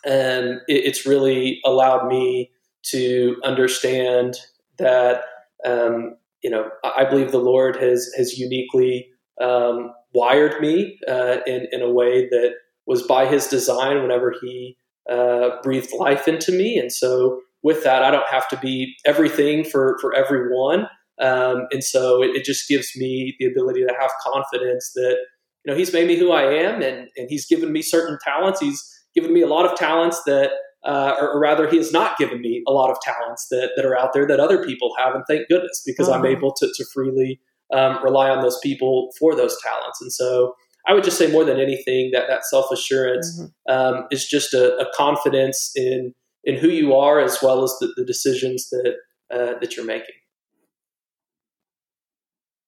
um, 0.06 0.62
it, 0.68 0.86
it's 0.86 1.06
really 1.06 1.60
allowed 1.66 2.08
me 2.08 2.52
to 2.84 3.38
understand 3.44 4.38
that 4.78 5.24
um, 5.66 6.16
you 6.44 6.50
know 6.50 6.70
I 6.84 7.06
believe 7.06 7.32
the 7.32 7.38
Lord 7.38 7.76
has 7.78 8.12
has 8.18 8.38
uniquely 8.38 9.10
um, 9.42 9.94
wired 10.14 10.62
me 10.62 11.00
uh, 11.08 11.38
in 11.46 11.68
in 11.72 11.82
a 11.82 11.90
way 11.90 12.28
that 12.30 12.54
was 12.86 13.04
by 13.04 13.26
His 13.26 13.48
design. 13.48 14.02
Whenever 14.02 14.34
He 14.42 14.78
uh, 15.10 15.62
breathed 15.64 15.94
life 15.94 16.28
into 16.28 16.52
me, 16.52 16.78
and 16.78 16.92
so 16.92 17.42
with 17.64 17.84
that, 17.84 18.04
I 18.04 18.12
don't 18.12 18.28
have 18.28 18.48
to 18.50 18.58
be 18.58 18.96
everything 19.06 19.64
for 19.64 19.98
for 20.02 20.16
everyone. 20.16 20.88
Um, 21.20 21.68
and 21.72 21.84
so 21.84 22.24
it, 22.24 22.36
it, 22.36 22.46
just 22.46 22.68
gives 22.68 22.98
me 22.98 23.36
the 23.38 23.46
ability 23.46 23.86
to 23.86 23.94
have 24.00 24.10
confidence 24.24 24.92
that 24.96 25.18
you 25.64 25.72
know 25.72 25.78
he's 25.78 25.94
made 25.94 26.08
me 26.08 26.16
who 26.16 26.32
I 26.32 26.44
am, 26.44 26.82
and 26.82 27.10
and 27.16 27.30
he's 27.30 27.46
given 27.46 27.72
me 27.72 27.82
certain 27.82 28.18
talents. 28.24 28.60
He's 28.60 28.84
given 29.14 29.32
me 29.32 29.42
a 29.42 29.48
lot 29.48 29.66
of 29.66 29.78
talents 29.78 30.24
that, 30.24 30.52
uh, 30.84 31.16
or, 31.20 31.34
or, 31.34 31.40
rather, 31.40 31.70
he 31.70 31.78
has 31.78 31.92
not 31.92 32.18
given 32.18 32.42
me 32.42 32.64
a 32.68 32.72
lot 32.72 32.90
of 32.90 32.98
talents 33.02 33.48
that 33.50 33.72
that 33.76 33.86
are 33.86 33.98
out 33.98 34.14
there 34.14 34.26
that 34.26 34.40
other 34.40 34.66
people 34.66 34.94
have, 34.98 35.14
and 35.14 35.24
thank 35.28 35.48
goodness 35.48 35.84
because 35.86 36.10
I'm 36.10 36.22
uh-huh. 36.22 36.30
able 36.30 36.54
to 36.54 36.68
to 36.76 36.86
freely 36.92 37.40
um, 37.74 38.04
rely 38.04 38.30
on 38.30 38.42
those 38.42 38.60
people 38.62 39.12
for 39.20 39.36
those 39.36 39.58
talents. 39.62 40.02
And 40.02 40.12
so 40.12 40.56
I 40.88 40.94
would 40.94 41.04
just 41.04 41.18
say 41.18 41.32
more 41.32 41.46
than 41.46 41.60
anything 41.60 42.12
that 42.12 42.28
that 42.28 42.46
self 42.46 42.72
assurance 42.72 43.40
mm-hmm. 43.40 43.72
um, 43.72 44.08
is 44.12 44.26
just 44.28 44.54
a, 44.54 44.78
a, 44.78 44.86
confidence 44.96 45.72
in 45.76 46.14
in 46.44 46.56
who 46.56 46.70
you 46.70 46.96
are 46.96 47.20
as 47.20 47.38
well 47.42 47.64
as 47.64 47.76
the, 47.80 47.94
the 47.96 48.06
decisions 48.06 48.70
that 48.70 48.96
uh, 49.32 49.60
that 49.60 49.76
you're 49.76 49.86
making. 49.86 50.16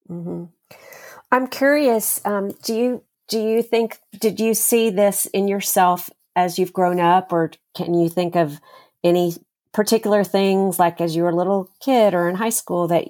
Mm-hmm. 0.08 0.44
I'm 1.32 1.46
curious. 1.48 2.24
Um, 2.24 2.52
do 2.62 2.74
you 2.74 3.02
do 3.28 3.40
you 3.40 3.62
think 3.62 3.98
did 4.18 4.38
you 4.38 4.54
see 4.54 4.90
this 4.90 5.26
in 5.26 5.48
yourself 5.48 6.08
as 6.36 6.58
you've 6.58 6.72
grown 6.72 7.00
up, 7.00 7.32
or 7.32 7.50
can 7.74 7.94
you 7.94 8.08
think 8.08 8.36
of 8.36 8.60
any 9.02 9.34
particular 9.72 10.22
things 10.22 10.78
like 10.78 11.00
as 11.00 11.16
you 11.16 11.24
were 11.24 11.30
a 11.30 11.36
little 11.36 11.68
kid 11.80 12.14
or 12.14 12.28
in 12.28 12.36
high 12.36 12.48
school 12.48 12.86
that 12.86 13.06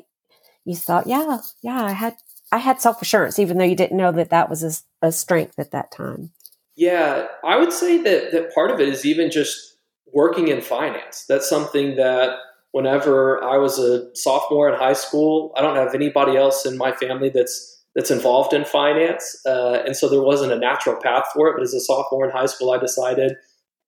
you 0.64 0.76
thought, 0.76 1.06
yeah, 1.06 1.38
yeah, 1.62 1.82
I 1.84 1.92
had 1.92 2.16
I 2.52 2.58
had 2.58 2.80
self 2.80 3.02
assurance, 3.02 3.38
even 3.38 3.58
though 3.58 3.64
you 3.64 3.76
didn't 3.76 3.96
know 3.96 4.12
that 4.12 4.30
that 4.30 4.48
was 4.48 4.62
a, 4.62 5.06
a 5.06 5.12
strength 5.12 5.58
at 5.58 5.72
that 5.72 5.90
time. 5.90 6.30
Yeah, 6.76 7.26
I 7.44 7.56
would 7.56 7.72
say 7.72 7.98
that 8.02 8.32
that 8.32 8.54
part 8.54 8.70
of 8.70 8.80
it 8.80 8.88
is 8.88 9.04
even 9.04 9.30
just 9.30 9.76
working 10.12 10.48
in 10.48 10.60
finance. 10.60 11.24
That's 11.28 11.48
something 11.48 11.96
that 11.96 12.36
whenever 12.72 13.42
I 13.42 13.56
was 13.56 13.78
a 13.78 14.14
sophomore 14.16 14.68
in 14.68 14.78
high 14.78 14.92
school, 14.92 15.52
I 15.56 15.62
don't 15.62 15.76
have 15.76 15.94
anybody 15.94 16.36
else 16.36 16.66
in 16.66 16.76
my 16.76 16.92
family 16.92 17.28
that's 17.28 17.70
that's 17.94 18.10
involved 18.10 18.52
in 18.52 18.64
finance, 18.64 19.40
uh, 19.46 19.82
and 19.86 19.96
so 19.96 20.08
there 20.08 20.22
wasn't 20.22 20.52
a 20.52 20.58
natural 20.58 21.00
path 21.00 21.26
for 21.32 21.48
it. 21.48 21.54
But 21.54 21.62
as 21.62 21.74
a 21.74 21.80
sophomore 21.80 22.24
in 22.24 22.32
high 22.32 22.46
school, 22.46 22.72
I 22.72 22.78
decided 22.78 23.34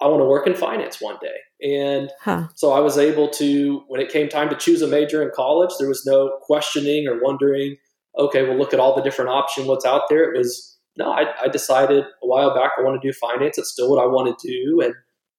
I 0.00 0.08
want 0.08 0.20
to 0.20 0.26
work 0.26 0.46
in 0.46 0.54
finance 0.54 1.00
one 1.00 1.16
day, 1.22 1.74
and 1.74 2.10
huh. 2.20 2.48
so 2.54 2.72
I 2.72 2.80
was 2.80 2.98
able 2.98 3.28
to. 3.30 3.82
When 3.88 4.00
it 4.00 4.10
came 4.10 4.28
time 4.28 4.48
to 4.50 4.56
choose 4.56 4.82
a 4.82 4.86
major 4.86 5.22
in 5.22 5.30
college, 5.34 5.70
there 5.78 5.88
was 5.88 6.04
no 6.04 6.38
questioning 6.42 7.08
or 7.08 7.20
wondering. 7.22 7.76
Okay, 8.18 8.42
well, 8.42 8.58
look 8.58 8.74
at 8.74 8.80
all 8.80 8.94
the 8.94 9.02
different 9.02 9.30
options. 9.30 9.66
What's 9.66 9.84
out 9.86 10.02
there? 10.08 10.32
It 10.32 10.36
was 10.36 10.78
no. 10.98 11.10
I, 11.10 11.24
I 11.42 11.48
decided 11.48 12.04
a 12.04 12.26
while 12.26 12.54
back 12.54 12.72
I 12.78 12.82
want 12.82 13.00
to 13.00 13.08
do 13.08 13.12
finance. 13.12 13.56
It's 13.58 13.72
still 13.72 13.90
what 13.90 14.02
I 14.02 14.06
want 14.06 14.38
to 14.38 14.48
do, 14.48 14.82
and 14.82 14.94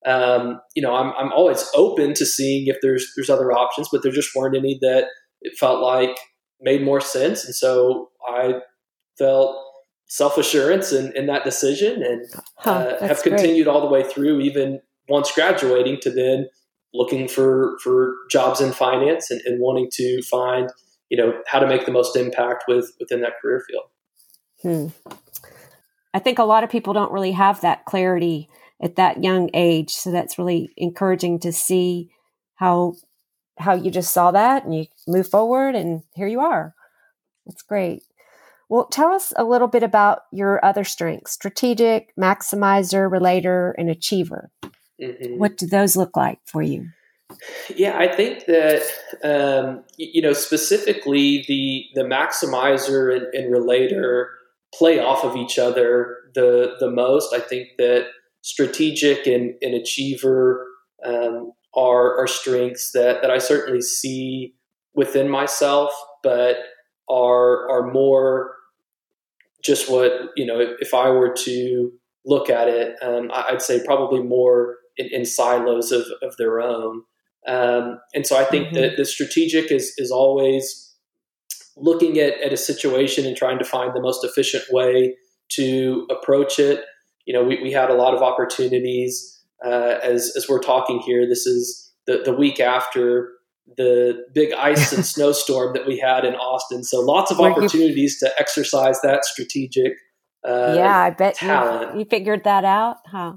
um, 0.05 0.59
you 0.75 0.81
know, 0.81 0.95
I'm, 0.95 1.13
I'm 1.17 1.31
always 1.33 1.69
open 1.75 2.13
to 2.15 2.25
seeing 2.25 2.67
if 2.67 2.77
there's 2.81 3.11
there's 3.15 3.29
other 3.29 3.51
options, 3.51 3.89
but 3.91 4.01
there 4.03 4.11
just 4.11 4.35
weren't 4.35 4.55
any 4.55 4.79
that 4.81 5.07
it 5.41 5.57
felt 5.59 5.81
like 5.81 6.17
made 6.61 6.83
more 6.83 7.01
sense, 7.01 7.45
and 7.45 7.53
so 7.53 8.09
I 8.27 8.55
felt 9.19 9.55
self 10.07 10.37
assurance 10.37 10.91
in, 10.91 11.15
in 11.15 11.27
that 11.27 11.43
decision, 11.43 12.03
and 12.03 12.25
huh, 12.55 12.71
uh, 12.71 13.07
have 13.07 13.23
continued 13.23 13.65
great. 13.65 13.73
all 13.73 13.81
the 13.81 13.87
way 13.87 14.03
through, 14.03 14.41
even 14.41 14.79
once 15.09 15.31
graduating, 15.31 15.99
to 16.01 16.11
then 16.11 16.47
looking 16.93 17.27
for 17.27 17.77
for 17.83 18.15
jobs 18.31 18.61
in 18.61 18.71
finance 18.71 19.29
and, 19.29 19.41
and 19.45 19.59
wanting 19.61 19.89
to 19.93 20.21
find 20.23 20.69
you 21.09 21.17
know 21.17 21.33
how 21.47 21.59
to 21.59 21.67
make 21.67 21.85
the 21.85 21.91
most 21.91 22.15
impact 22.15 22.63
with 22.67 22.91
within 22.99 23.21
that 23.21 23.33
career 23.41 23.63
field. 23.67 23.83
Hmm. 24.61 25.13
I 26.13 26.19
think 26.19 26.39
a 26.39 26.43
lot 26.43 26.63
of 26.63 26.69
people 26.69 26.93
don't 26.93 27.11
really 27.11 27.33
have 27.33 27.61
that 27.61 27.85
clarity 27.85 28.49
at 28.81 28.95
that 28.95 29.23
young 29.23 29.49
age. 29.53 29.91
So 29.91 30.11
that's 30.11 30.37
really 30.37 30.71
encouraging 30.77 31.39
to 31.39 31.51
see 31.51 32.09
how 32.55 32.95
how 33.59 33.73
you 33.73 33.89
just 33.89 34.13
saw 34.13 34.31
that 34.31 34.65
and 34.65 34.75
you 34.75 34.85
move 35.07 35.27
forward 35.27 35.75
and 35.75 36.03
here 36.15 36.27
you 36.27 36.39
are. 36.39 36.75
That's 37.45 37.63
great. 37.63 38.03
Well, 38.69 38.85
tell 38.85 39.11
us 39.11 39.31
a 39.37 39.43
little 39.43 39.67
bit 39.67 39.83
about 39.83 40.23
your 40.31 40.63
other 40.63 40.83
strengths 40.83 41.31
strategic, 41.31 42.13
maximizer, 42.19 43.09
relator, 43.09 43.73
and 43.77 43.89
achiever. 43.89 44.51
Mm-hmm. 45.01 45.37
What 45.37 45.57
do 45.57 45.67
those 45.67 45.95
look 45.95 46.17
like 46.17 46.39
for 46.45 46.61
you? 46.61 46.89
Yeah, 47.75 47.97
I 47.97 48.13
think 48.13 48.45
that 48.45 48.81
um, 49.23 49.83
you 49.97 50.21
know 50.21 50.33
specifically 50.33 51.43
the 51.47 51.85
the 51.93 52.07
maximizer 52.07 53.15
and, 53.15 53.33
and, 53.33 53.51
relator 53.51 54.31
play 54.73 54.99
off 54.99 55.25
of 55.25 55.35
each 55.35 55.59
other 55.59 56.15
the 56.35 56.75
the 56.79 56.89
most. 56.89 57.33
I 57.33 57.39
think 57.39 57.69
that 57.77 58.07
strategic 58.41 59.27
and, 59.27 59.55
and 59.61 59.73
achiever 59.73 60.65
um, 61.05 61.51
are, 61.75 62.17
are 62.17 62.27
strengths 62.27 62.91
that, 62.93 63.21
that 63.21 63.29
I 63.29 63.39
certainly 63.39 63.81
see 63.81 64.55
within 64.95 65.29
myself, 65.29 65.91
but 66.23 66.57
are 67.09 67.69
are 67.69 67.91
more 67.91 68.56
just 69.63 69.89
what 69.89 70.29
you 70.35 70.45
know. 70.45 70.59
If, 70.59 70.69
if 70.79 70.93
I 70.93 71.09
were 71.09 71.33
to 71.33 71.91
look 72.25 72.49
at 72.49 72.67
it, 72.67 72.95
um, 73.01 73.31
I'd 73.33 73.61
say 73.61 73.83
probably 73.85 74.21
more 74.21 74.77
in, 74.97 75.07
in 75.11 75.25
silos 75.25 75.91
of, 75.91 76.05
of 76.21 76.35
their 76.37 76.59
own. 76.59 77.03
Um, 77.47 77.99
and 78.13 78.27
so 78.27 78.37
I 78.37 78.43
think 78.43 78.67
mm-hmm. 78.67 78.75
that 78.75 78.97
the 78.97 79.05
strategic 79.05 79.71
is 79.71 79.93
is 79.97 80.11
always 80.11 80.95
looking 81.75 82.17
at, 82.17 82.41
at 82.41 82.51
a 82.51 82.57
situation 82.57 83.25
and 83.25 83.37
trying 83.37 83.59
to 83.59 83.65
find 83.65 83.93
the 83.93 84.01
most 84.01 84.23
efficient 84.23 84.63
way 84.71 85.15
to 85.49 86.07
approach 86.09 86.57
it 86.59 86.83
you 87.27 87.33
know, 87.33 87.43
we, 87.43 87.61
we 87.61 87.71
had 87.71 87.91
a 87.91 87.93
lot 87.93 88.15
of 88.15 88.23
opportunities 88.23 89.43
uh, 89.63 89.99
as, 90.01 90.33
as 90.35 90.47
we're 90.49 90.61
talking 90.61 90.99
here. 90.99 91.27
This 91.27 91.45
is 91.45 91.91
the, 92.07 92.21
the 92.23 92.33
week 92.33 92.59
after 92.59 93.33
the 93.75 94.25
big 94.33 94.53
ice 94.53 94.93
and 94.93 95.05
snowstorm 95.13 95.73
that 95.73 95.85
we 95.85 95.99
had 95.99 96.23
in 96.25 96.35
Austin. 96.35 96.83
So 96.83 97.01
lots 97.01 97.31
of 97.31 97.39
opportunities 97.39 98.19
to 98.19 98.31
exercise 98.39 99.01
that 99.01 99.25
strategic 99.25 99.93
uh, 100.47 100.73
yeah, 100.75 100.97
I 100.97 101.09
bet 101.09 101.35
talent. 101.35 101.93
You, 101.93 101.99
you 101.99 102.05
figured 102.05 102.43
that 102.45 102.63
out, 102.63 102.97
huh? 103.05 103.33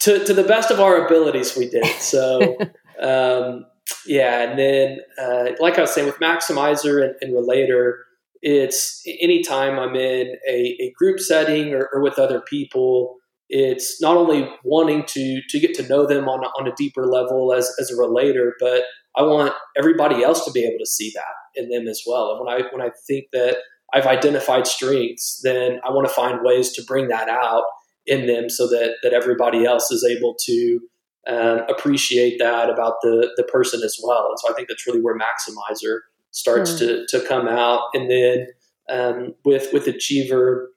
To, 0.00 0.24
to 0.24 0.34
the 0.34 0.44
best 0.44 0.70
of 0.70 0.80
our 0.80 1.06
abilities, 1.06 1.56
we 1.56 1.68
did. 1.68 1.84
So, 1.98 2.58
um, 3.00 3.66
yeah. 4.06 4.42
And 4.42 4.58
then, 4.58 4.98
uh, 5.20 5.52
like 5.60 5.78
I 5.78 5.82
was 5.82 5.92
saying, 5.92 6.06
with 6.06 6.18
Maximizer 6.18 7.04
and, 7.04 7.14
and 7.20 7.32
Relator, 7.32 8.04
it's 8.42 9.02
anytime 9.20 9.78
I'm 9.78 9.96
in 9.96 10.36
a, 10.48 10.76
a 10.80 10.92
group 10.96 11.20
setting 11.20 11.74
or, 11.74 11.88
or, 11.92 12.02
with 12.02 12.18
other 12.18 12.40
people, 12.40 13.16
it's 13.48 14.00
not 14.00 14.16
only 14.16 14.48
wanting 14.64 15.04
to 15.06 15.40
to 15.48 15.60
get 15.60 15.74
to 15.74 15.88
know 15.88 16.06
them 16.06 16.28
on, 16.28 16.40
on 16.58 16.68
a 16.68 16.74
deeper 16.76 17.06
level 17.06 17.52
as, 17.52 17.72
as 17.80 17.90
a 17.90 17.96
relator, 17.96 18.54
but 18.60 18.82
I 19.16 19.22
want 19.22 19.54
everybody 19.76 20.22
else 20.22 20.44
to 20.44 20.52
be 20.52 20.64
able 20.64 20.78
to 20.78 20.86
see 20.86 21.12
that 21.14 21.60
in 21.60 21.68
them 21.70 21.88
as 21.88 22.02
well. 22.06 22.32
And 22.32 22.46
when 22.46 22.54
I 22.54 22.68
when 22.70 22.82
I 22.82 22.90
think 23.06 23.26
that 23.32 23.58
I've 23.94 24.06
identified 24.06 24.66
strengths, 24.66 25.40
then 25.42 25.80
I 25.84 25.90
want 25.90 26.06
to 26.06 26.12
find 26.12 26.40
ways 26.42 26.72
to 26.72 26.84
bring 26.84 27.08
that 27.08 27.28
out 27.28 27.64
in 28.06 28.26
them 28.26 28.48
so 28.50 28.66
that 28.68 28.96
that 29.02 29.12
everybody 29.12 29.64
else 29.64 29.90
is 29.90 30.04
able 30.04 30.34
to 30.44 30.80
um, 31.26 31.60
appreciate 31.68 32.38
that 32.38 32.70
about 32.70 32.94
the 33.02 33.30
the 33.36 33.44
person 33.44 33.82
as 33.82 33.98
well. 34.02 34.28
And 34.28 34.38
so 34.38 34.50
I 34.50 34.54
think 34.54 34.68
that's 34.68 34.86
really 34.86 35.00
where 35.00 35.16
Maximizer 35.16 36.00
starts 36.30 36.72
mm. 36.72 36.78
to, 36.78 37.06
to 37.08 37.26
come 37.26 37.48
out. 37.48 37.82
And 37.94 38.10
then 38.10 38.46
um, 38.90 39.34
with 39.44 39.72
with 39.72 39.86
Achiever, 39.86 40.70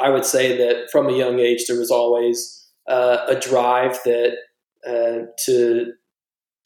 I 0.00 0.10
would 0.10 0.24
say 0.24 0.56
that 0.56 0.90
from 0.90 1.08
a 1.08 1.12
young 1.12 1.38
age 1.38 1.66
there 1.66 1.78
was 1.78 1.90
always 1.90 2.68
uh, 2.88 3.18
a 3.28 3.36
drive 3.36 3.98
that 4.04 4.36
uh, 4.86 5.26
to 5.44 5.92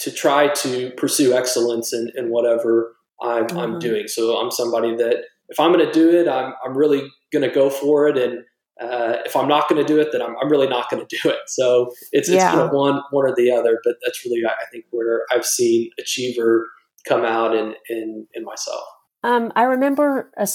to 0.00 0.10
try 0.10 0.48
to 0.48 0.90
pursue 0.96 1.34
excellence 1.34 1.92
in, 1.92 2.10
in 2.16 2.30
whatever 2.30 2.96
I'm, 3.22 3.46
mm-hmm. 3.46 3.58
I'm 3.58 3.78
doing. 3.78 4.08
So 4.08 4.36
I'm 4.36 4.50
somebody 4.50 4.96
that 4.96 5.24
if 5.48 5.60
I'm 5.60 5.72
going 5.72 5.86
to 5.86 5.92
do 5.92 6.10
it, 6.10 6.28
I'm 6.28 6.54
I'm 6.64 6.76
really 6.76 7.08
going 7.32 7.48
to 7.48 7.54
go 7.54 7.70
for 7.70 8.08
it 8.08 8.18
and. 8.18 8.44
Uh, 8.80 9.18
if 9.24 9.36
I'm 9.36 9.46
not 9.46 9.68
going 9.68 9.80
to 9.80 9.86
do 9.86 10.00
it, 10.00 10.08
then 10.10 10.20
I'm, 10.20 10.34
I'm 10.42 10.50
really 10.50 10.66
not 10.66 10.90
going 10.90 11.00
to 11.06 11.16
do 11.22 11.30
it. 11.30 11.38
So 11.46 11.92
it's, 12.10 12.28
yeah. 12.28 12.34
it's 12.34 12.44
kind 12.44 12.60
of 12.60 12.72
one 12.72 13.00
one 13.12 13.24
or 13.24 13.32
the 13.32 13.52
other. 13.52 13.78
But 13.84 13.94
that's 14.04 14.24
really 14.24 14.42
I 14.44 14.64
think 14.72 14.86
where 14.90 15.22
I've 15.30 15.46
seen 15.46 15.90
Achiever 15.96 16.66
come 17.06 17.24
out 17.24 17.54
in 17.54 17.74
in, 17.88 18.26
in 18.34 18.42
myself. 18.42 18.82
Um, 19.22 19.52
I 19.54 19.62
remember 19.62 20.32
a 20.36 20.46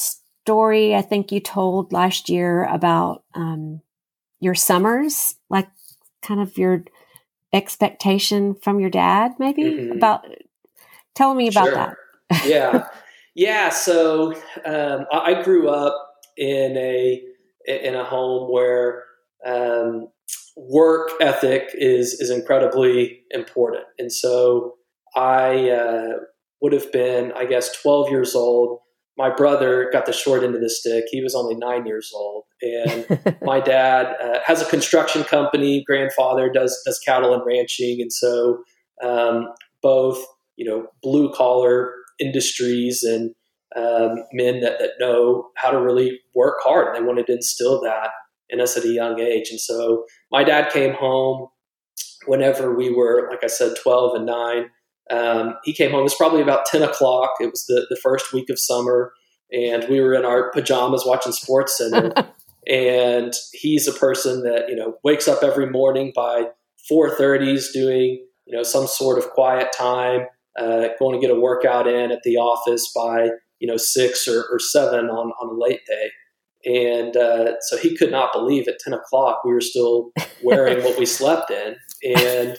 story 0.49 0.95
I 0.95 1.03
think 1.03 1.31
you 1.31 1.39
told 1.39 1.93
last 1.93 2.27
year 2.27 2.65
about 2.65 3.23
um, 3.35 3.81
your 4.39 4.55
summers, 4.55 5.35
like 5.47 5.67
kind 6.23 6.41
of 6.41 6.57
your 6.57 6.85
expectation 7.53 8.55
from 8.55 8.79
your 8.79 8.89
dad, 8.89 9.33
maybe 9.37 9.63
mm-hmm. 9.63 9.91
about. 9.91 10.25
Tell 11.13 11.35
me 11.35 11.49
about 11.49 11.65
sure. 11.65 11.75
that. 11.75 12.45
yeah, 12.47 12.87
yeah. 13.35 13.69
So 13.69 14.33
um, 14.65 15.05
I, 15.11 15.17
I 15.35 15.43
grew 15.43 15.69
up 15.69 15.95
in 16.35 16.75
a 16.77 17.21
in 17.67 17.93
a 17.93 18.03
home 18.03 18.51
where 18.51 19.03
um, 19.45 20.07
work 20.57 21.11
ethic 21.21 21.69
is 21.75 22.15
is 22.15 22.31
incredibly 22.31 23.21
important, 23.29 23.83
and 23.99 24.11
so 24.11 24.77
I 25.15 25.69
uh, 25.69 26.13
would 26.59 26.73
have 26.73 26.91
been, 26.91 27.33
I 27.33 27.45
guess, 27.45 27.79
12 27.81 28.09
years 28.09 28.33
old. 28.33 28.79
My 29.19 29.29
brother 29.29 29.89
got 29.91 30.05
the 30.05 30.13
short 30.13 30.43
end 30.43 30.55
of 30.55 30.61
the 30.61 30.69
stick. 30.69 31.03
He 31.11 31.21
was 31.21 31.35
only 31.35 31.53
nine 31.53 31.85
years 31.85 32.11
old, 32.15 32.45
and 32.61 33.37
my 33.41 33.59
dad 33.59 34.15
uh, 34.23 34.39
has 34.45 34.61
a 34.61 34.65
construction 34.65 35.25
company. 35.25 35.83
Grandfather 35.83 36.49
does 36.49 36.81
does 36.85 36.97
cattle 36.99 37.33
and 37.33 37.45
ranching, 37.45 38.01
and 38.01 38.13
so 38.13 38.63
um, 39.03 39.49
both 39.81 40.17
you 40.55 40.65
know 40.65 40.87
blue 41.03 41.33
collar 41.33 41.93
industries 42.19 43.03
and 43.03 43.35
um, 43.75 44.23
men 44.33 44.61
that, 44.61 44.79
that 44.79 44.91
know 44.99 45.49
how 45.55 45.69
to 45.69 45.81
really 45.81 46.19
work 46.33 46.55
hard. 46.63 46.87
And 46.87 46.95
they 46.95 47.07
wanted 47.07 47.27
to 47.27 47.33
instill 47.33 47.81
that 47.81 48.11
in 48.49 48.59
us 48.61 48.77
at 48.77 48.85
a 48.85 48.89
young 48.89 49.19
age. 49.19 49.49
And 49.51 49.59
so 49.59 50.05
my 50.31 50.43
dad 50.43 50.71
came 50.71 50.93
home 50.93 51.49
whenever 52.25 52.75
we 52.75 52.89
were, 52.89 53.27
like 53.29 53.43
I 53.43 53.47
said, 53.47 53.75
12 53.81 54.15
and 54.15 54.25
9. 54.25 54.69
Um, 55.09 55.55
he 55.63 55.73
came 55.73 55.91
home, 55.91 56.01
it 56.01 56.03
was 56.03 56.15
probably 56.15 56.41
about 56.41 56.65
10 56.65 56.83
o'clock. 56.83 57.31
It 57.39 57.51
was 57.51 57.65
the, 57.65 57.87
the 57.89 57.99
first 58.01 58.33
week 58.33 58.49
of 58.49 58.59
summer. 58.59 59.13
And 59.51 59.85
we 59.89 59.99
were 59.99 60.13
in 60.13 60.25
our 60.25 60.51
pajamas 60.51 61.03
watching 61.05 61.31
SportsCenter. 61.31 62.27
and 62.67 63.33
he's 63.53 63.87
a 63.87 63.93
person 63.93 64.43
that, 64.43 64.69
you 64.69 64.75
know, 64.75 64.97
wakes 65.03 65.27
up 65.27 65.43
every 65.43 65.69
morning 65.69 66.11
by 66.15 66.49
4.30s 66.91 67.73
doing, 67.73 68.25
you 68.45 68.55
know, 68.55 68.63
some 68.63 68.87
sort 68.87 69.17
of 69.17 69.29
quiet 69.31 69.69
time, 69.75 70.27
uh, 70.59 70.89
going 70.99 71.19
to 71.19 71.25
get 71.25 71.35
a 71.35 71.39
workout 71.39 71.87
in 71.87 72.11
at 72.11 72.21
the 72.23 72.37
office 72.37 72.91
by, 72.95 73.29
you 73.59 73.67
know, 73.67 73.77
six 73.77 74.27
or, 74.27 74.45
or 74.51 74.59
seven 74.59 75.05
on, 75.09 75.31
on 75.41 75.55
a 75.55 75.59
late 75.59 75.81
day. 75.87 76.11
And 76.65 77.15
uh, 77.15 77.53
so 77.61 77.77
he 77.77 77.95
could 77.95 78.11
not 78.11 78.33
believe 78.33 78.67
at 78.67 78.79
10 78.79 78.93
o'clock 78.93 79.43
we 79.45 79.53
were 79.53 79.61
still 79.61 80.11
wearing 80.43 80.83
what 80.83 80.99
we 80.99 81.05
slept 81.05 81.51
in. 81.51 81.75
And 82.03 82.57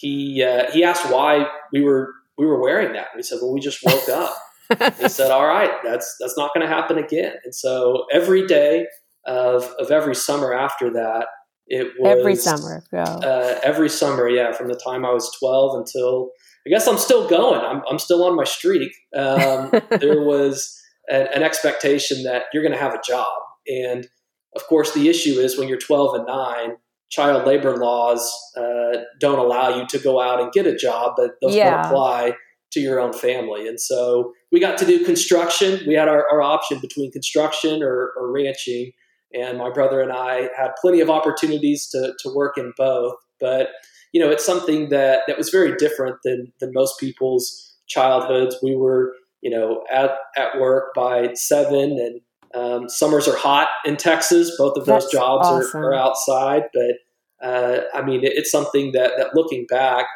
he, 0.00 0.42
uh, 0.42 0.70
he 0.70 0.82
asked 0.82 1.10
why 1.10 1.46
we 1.72 1.82
were, 1.82 2.14
we 2.38 2.46
were 2.46 2.60
wearing 2.60 2.92
that. 2.94 3.08
And 3.12 3.18
we 3.18 3.22
said, 3.22 3.38
well, 3.42 3.52
we 3.52 3.60
just 3.60 3.80
woke 3.84 4.08
up. 4.08 4.34
he 5.00 5.08
said, 5.08 5.30
all 5.30 5.46
right, 5.46 5.70
that's, 5.84 6.16
that's 6.20 6.36
not 6.38 6.52
going 6.54 6.66
to 6.66 6.72
happen 6.72 6.96
again. 6.98 7.34
And 7.44 7.54
so 7.54 8.06
every 8.12 8.46
day 8.46 8.86
of, 9.26 9.64
of 9.78 9.90
every 9.90 10.14
summer 10.14 10.54
after 10.54 10.90
that, 10.92 11.26
it 11.66 11.92
was 11.98 12.18
every 12.18 12.34
summer. 12.34 12.82
Uh, 13.22 13.60
every 13.62 13.88
summer, 13.88 14.28
yeah, 14.28 14.52
from 14.52 14.68
the 14.68 14.80
time 14.82 15.04
I 15.04 15.12
was 15.12 15.30
12 15.38 15.78
until 15.78 16.30
I 16.66 16.70
guess 16.70 16.86
I'm 16.86 16.98
still 16.98 17.28
going. 17.28 17.60
I'm, 17.60 17.82
I'm 17.88 17.98
still 17.98 18.24
on 18.24 18.36
my 18.36 18.44
streak. 18.44 18.92
Um, 19.16 19.70
there 20.00 20.22
was 20.22 20.78
an, 21.08 21.28
an 21.34 21.42
expectation 21.42 22.24
that 22.24 22.44
you're 22.52 22.62
going 22.62 22.74
to 22.74 22.78
have 22.78 22.94
a 22.94 23.00
job. 23.06 23.28
And 23.68 24.08
of 24.56 24.66
course, 24.66 24.92
the 24.92 25.08
issue 25.08 25.34
is 25.34 25.56
when 25.56 25.68
you're 25.68 25.78
12 25.78 26.14
and 26.16 26.26
9, 26.26 26.76
child 27.10 27.46
labor 27.46 27.76
laws 27.76 28.32
uh, 28.56 28.98
don't 29.18 29.38
allow 29.38 29.76
you 29.76 29.86
to 29.88 29.98
go 29.98 30.20
out 30.20 30.40
and 30.40 30.52
get 30.52 30.66
a 30.66 30.76
job, 30.76 31.14
but 31.16 31.32
those 31.42 31.54
yeah. 31.54 31.70
don't 31.70 31.86
apply 31.86 32.34
to 32.72 32.80
your 32.80 33.00
own 33.00 33.12
family. 33.12 33.66
And 33.66 33.80
so 33.80 34.32
we 34.52 34.60
got 34.60 34.78
to 34.78 34.86
do 34.86 35.04
construction. 35.04 35.80
We 35.86 35.94
had 35.94 36.08
our, 36.08 36.24
our 36.30 36.40
option 36.40 36.78
between 36.78 37.10
construction 37.10 37.82
or, 37.82 38.12
or, 38.16 38.32
ranching. 38.32 38.92
And 39.34 39.58
my 39.58 39.70
brother 39.70 40.00
and 40.00 40.12
I 40.12 40.50
had 40.56 40.70
plenty 40.80 41.00
of 41.00 41.10
opportunities 41.10 41.88
to, 41.88 42.14
to 42.20 42.34
work 42.34 42.56
in 42.56 42.72
both. 42.76 43.14
But, 43.40 43.70
you 44.12 44.20
know, 44.20 44.30
it's 44.30 44.46
something 44.46 44.90
that, 44.90 45.22
that 45.26 45.36
was 45.36 45.50
very 45.50 45.74
different 45.76 46.18
than, 46.22 46.52
than 46.60 46.72
most 46.72 47.00
people's 47.00 47.76
childhoods. 47.88 48.56
We 48.62 48.76
were 48.76 49.14
you 49.40 49.50
know, 49.50 49.84
at, 49.90 50.12
at 50.36 50.58
work 50.58 50.94
by 50.94 51.32
seven 51.34 51.98
and 51.98 52.20
um, 52.52 52.88
summers 52.88 53.28
are 53.28 53.36
hot 53.36 53.68
in 53.84 53.96
Texas. 53.96 54.56
Both 54.58 54.76
of 54.76 54.86
those 54.86 55.04
That's 55.04 55.12
jobs 55.12 55.46
awesome. 55.46 55.80
are, 55.80 55.90
are, 55.90 55.94
outside, 55.94 56.64
but 56.74 56.96
uh, 57.42 57.80
I 57.94 58.02
mean, 58.02 58.24
it, 58.24 58.32
it's 58.34 58.50
something 58.50 58.92
that, 58.92 59.12
that 59.16 59.34
looking 59.34 59.66
back, 59.68 60.06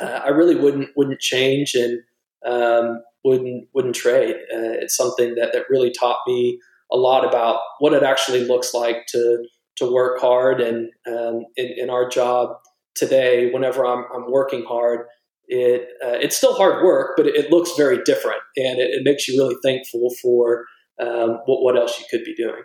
uh, 0.00 0.20
I 0.24 0.28
really 0.28 0.54
wouldn't 0.54 0.90
wouldn't 0.96 1.20
change 1.20 1.74
and 1.74 2.00
um, 2.46 3.02
wouldn't 3.24 3.68
wouldn't 3.74 3.94
trade. 3.94 4.36
Uh, 4.52 4.78
it's 4.80 4.96
something 4.96 5.34
that 5.36 5.52
that 5.52 5.64
really 5.70 5.90
taught 5.90 6.18
me 6.26 6.60
a 6.92 6.96
lot 6.96 7.26
about 7.26 7.60
what 7.78 7.92
it 7.92 8.02
actually 8.02 8.44
looks 8.44 8.74
like 8.74 9.06
to 9.08 9.44
to 9.76 9.92
work 9.92 10.20
hard 10.20 10.60
and 10.60 10.90
um, 11.06 11.44
in, 11.56 11.74
in, 11.76 11.90
our 11.90 12.08
job 12.08 12.50
today. 12.94 13.50
Whenever 13.50 13.84
I'm, 13.84 14.04
I'm 14.14 14.30
working 14.30 14.64
hard, 14.64 15.06
it 15.48 15.88
uh, 16.04 16.18
it's 16.20 16.36
still 16.36 16.54
hard 16.54 16.84
work, 16.84 17.14
but 17.16 17.26
it, 17.26 17.34
it 17.34 17.50
looks 17.50 17.72
very 17.76 18.02
different, 18.04 18.40
and 18.56 18.78
it, 18.78 18.90
it, 18.90 19.02
makes 19.04 19.26
you 19.26 19.36
really 19.40 19.56
thankful 19.62 20.10
for 20.22 20.64
um, 21.00 21.40
what 21.46 21.62
what 21.62 21.76
else 21.76 21.98
you 21.98 22.06
could 22.10 22.24
be 22.24 22.34
doing. 22.34 22.62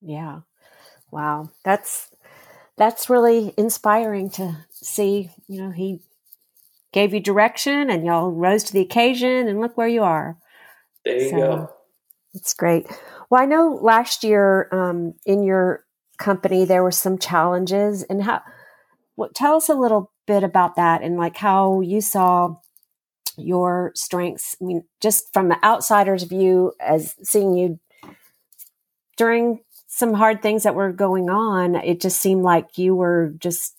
Yeah, 0.00 0.40
wow, 1.10 1.50
that's 1.64 2.10
that's 2.80 3.10
really 3.10 3.52
inspiring 3.58 4.30
to 4.30 4.56
see. 4.72 5.30
You 5.48 5.62
know, 5.64 5.70
he 5.70 6.00
gave 6.92 7.12
you 7.12 7.20
direction, 7.20 7.90
and 7.90 8.06
y'all 8.06 8.30
rose 8.30 8.64
to 8.64 8.72
the 8.72 8.80
occasion, 8.80 9.46
and 9.46 9.60
look 9.60 9.76
where 9.76 9.86
you 9.86 10.02
are. 10.02 10.38
There 11.04 11.20
you 11.20 11.28
so, 11.28 11.36
go. 11.36 11.72
It's 12.32 12.54
great. 12.54 12.86
Well, 13.28 13.42
I 13.42 13.44
know 13.44 13.78
last 13.82 14.24
year 14.24 14.66
um, 14.72 15.12
in 15.26 15.42
your 15.42 15.84
company 16.16 16.64
there 16.64 16.82
were 16.82 16.90
some 16.90 17.18
challenges, 17.18 18.02
and 18.04 18.22
how. 18.22 18.40
well, 19.14 19.28
tell 19.34 19.56
us 19.56 19.68
a 19.68 19.74
little 19.74 20.10
bit 20.26 20.42
about 20.42 20.76
that 20.76 21.02
and 21.02 21.18
like 21.18 21.36
how 21.36 21.82
you 21.82 22.00
saw 22.00 22.56
your 23.36 23.92
strengths. 23.94 24.56
I 24.58 24.64
mean, 24.64 24.84
just 25.02 25.34
from 25.34 25.50
the 25.50 25.62
outsider's 25.62 26.22
view, 26.22 26.72
as 26.80 27.14
seeing 27.22 27.54
you 27.54 27.78
during 29.18 29.60
some 29.92 30.14
hard 30.14 30.40
things 30.40 30.62
that 30.62 30.76
were 30.76 30.92
going 30.92 31.28
on, 31.28 31.74
it 31.74 32.00
just 32.00 32.20
seemed 32.20 32.44
like 32.44 32.78
you 32.78 32.94
were 32.94 33.34
just 33.38 33.76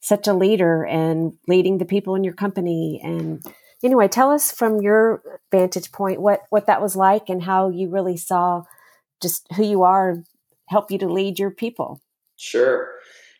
such 0.00 0.26
a 0.26 0.32
leader 0.34 0.84
and 0.84 1.34
leading 1.46 1.78
the 1.78 1.84
people 1.84 2.14
in 2.14 2.24
your 2.24 2.34
company. 2.34 3.00
And 3.04 3.44
anyway, 3.82 4.08
tell 4.08 4.30
us 4.30 4.50
from 4.50 4.80
your 4.80 5.22
vantage 5.52 5.92
point 5.92 6.20
what 6.20 6.40
what 6.48 6.66
that 6.66 6.82
was 6.82 6.96
like 6.96 7.28
and 7.28 7.42
how 7.42 7.68
you 7.68 7.90
really 7.90 8.16
saw 8.16 8.64
just 9.20 9.46
who 9.54 9.64
you 9.64 9.82
are 9.82 10.24
help 10.68 10.90
you 10.90 10.98
to 10.98 11.12
lead 11.12 11.38
your 11.38 11.50
people. 11.50 12.00
Sure. 12.36 12.90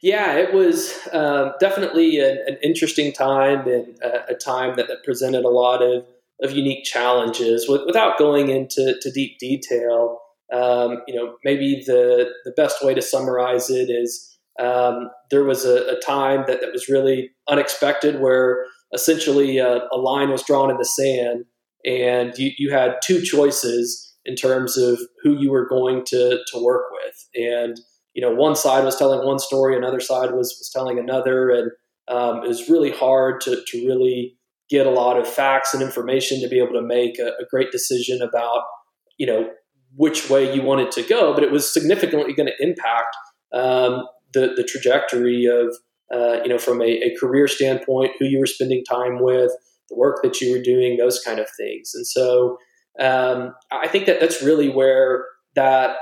Yeah, 0.02 0.36
it 0.36 0.52
was 0.52 0.92
um, 1.12 1.52
definitely 1.58 2.18
an, 2.18 2.38
an, 2.46 2.58
interesting 2.62 3.12
time 3.12 3.66
and 3.66 3.98
a, 4.02 4.32
a 4.32 4.34
time 4.34 4.76
that, 4.76 4.88
that, 4.88 5.02
presented 5.02 5.46
a 5.46 5.48
lot 5.48 5.82
of, 5.82 6.04
of 6.42 6.52
unique 6.52 6.84
challenges. 6.84 7.66
With, 7.66 7.86
without 7.86 8.18
going 8.18 8.50
into 8.50 8.98
to 9.00 9.10
deep 9.10 9.38
detail, 9.38 10.20
um, 10.52 11.02
you 11.06 11.14
know, 11.14 11.36
maybe 11.44 11.82
the 11.86 12.30
the 12.44 12.52
best 12.52 12.84
way 12.84 12.94
to 12.94 13.02
summarize 13.02 13.70
it 13.70 13.90
is 13.90 14.38
um, 14.60 15.10
there 15.30 15.44
was 15.44 15.64
a, 15.64 15.96
a, 15.96 16.00
time 16.00 16.44
that, 16.46 16.60
that 16.60 16.72
was 16.72 16.88
really 16.88 17.30
unexpected, 17.48 18.20
where 18.20 18.64
essentially 18.92 19.58
a, 19.58 19.80
a 19.90 19.96
line 19.96 20.30
was 20.30 20.44
drawn 20.44 20.70
in 20.70 20.76
the 20.76 20.84
sand, 20.84 21.44
and 21.84 22.38
you, 22.38 22.52
you 22.56 22.70
had 22.70 22.96
two 23.02 23.20
choices 23.22 24.14
in 24.24 24.36
terms 24.36 24.78
of 24.78 25.00
who 25.22 25.36
you 25.40 25.50
were 25.50 25.66
going 25.66 26.04
to 26.06 26.38
to 26.52 26.62
work 26.62 26.84
with, 26.92 27.28
and 27.34 27.80
you 28.14 28.22
know, 28.22 28.32
one 28.32 28.54
side 28.54 28.84
was 28.84 28.96
telling 28.96 29.26
one 29.26 29.40
story, 29.40 29.76
another 29.76 30.00
side 30.00 30.30
was, 30.30 30.56
was 30.58 30.70
telling 30.72 30.98
another, 30.98 31.50
and 31.50 31.70
um, 32.08 32.44
it 32.44 32.48
was 32.48 32.68
really 32.68 32.90
hard 32.90 33.40
to, 33.42 33.60
to 33.66 33.86
really 33.86 34.36
get 34.70 34.86
a 34.86 34.90
lot 34.90 35.18
of 35.18 35.28
facts 35.28 35.74
and 35.74 35.82
information 35.82 36.40
to 36.40 36.48
be 36.48 36.58
able 36.58 36.72
to 36.74 36.82
make 36.82 37.18
a, 37.18 37.28
a 37.40 37.46
great 37.50 37.72
decision 37.72 38.22
about, 38.22 38.62
you 39.18 39.26
know, 39.26 39.50
which 39.96 40.28
way 40.30 40.54
you 40.54 40.62
wanted 40.62 40.90
to 40.92 41.02
go. 41.02 41.34
But 41.34 41.42
it 41.42 41.50
was 41.50 41.72
significantly 41.72 42.32
going 42.32 42.48
to 42.48 42.64
impact 42.64 43.16
um, 43.52 44.06
the 44.32 44.52
the 44.56 44.64
trajectory 44.64 45.46
of, 45.46 45.74
uh, 46.12 46.42
you 46.42 46.48
know, 46.48 46.58
from 46.58 46.80
a, 46.80 46.86
a 46.86 47.16
career 47.18 47.48
standpoint, 47.48 48.12
who 48.18 48.26
you 48.26 48.38
were 48.38 48.46
spending 48.46 48.84
time 48.84 49.22
with, 49.22 49.52
the 49.88 49.96
work 49.96 50.22
that 50.22 50.40
you 50.40 50.52
were 50.52 50.62
doing, 50.62 50.96
those 50.96 51.20
kind 51.20 51.38
of 51.38 51.46
things. 51.58 51.92
And 51.94 52.06
so 52.06 52.58
um, 53.00 53.54
I 53.72 53.88
think 53.88 54.06
that 54.06 54.20
that's 54.20 54.42
really 54.42 54.68
where 54.68 55.24
that 55.54 55.96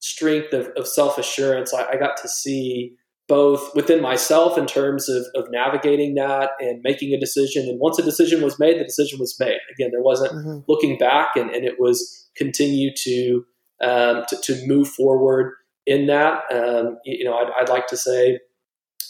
strength 0.00 0.52
of, 0.52 0.68
of 0.76 0.86
self 0.86 1.18
assurance, 1.18 1.74
I, 1.74 1.90
I, 1.90 1.96
got 1.96 2.16
to 2.22 2.28
see 2.28 2.94
both 3.28 3.74
within 3.74 4.00
myself 4.00 4.56
in 4.56 4.66
terms 4.66 5.08
of, 5.08 5.26
of 5.34 5.50
navigating 5.50 6.14
that 6.14 6.50
and 6.60 6.80
making 6.82 7.12
a 7.12 7.20
decision. 7.20 7.68
And 7.68 7.78
once 7.78 7.98
a 7.98 8.02
decision 8.02 8.42
was 8.42 8.58
made, 8.58 8.80
the 8.80 8.84
decision 8.84 9.18
was 9.18 9.36
made. 9.38 9.58
Again, 9.70 9.90
there 9.92 10.02
wasn't 10.02 10.32
mm-hmm. 10.32 10.60
looking 10.66 10.96
back, 10.96 11.30
and, 11.36 11.50
and, 11.50 11.64
it 11.64 11.74
was 11.78 12.26
continue 12.36 12.90
to, 12.96 13.44
um, 13.82 14.24
to, 14.28 14.36
to 14.42 14.66
move 14.66 14.88
forward 14.88 15.52
in 15.86 16.06
that. 16.06 16.42
Um, 16.50 16.96
you 17.04 17.24
know, 17.24 17.34
I'd, 17.34 17.50
I'd, 17.60 17.68
like 17.68 17.86
to 17.88 17.96
say 17.98 18.38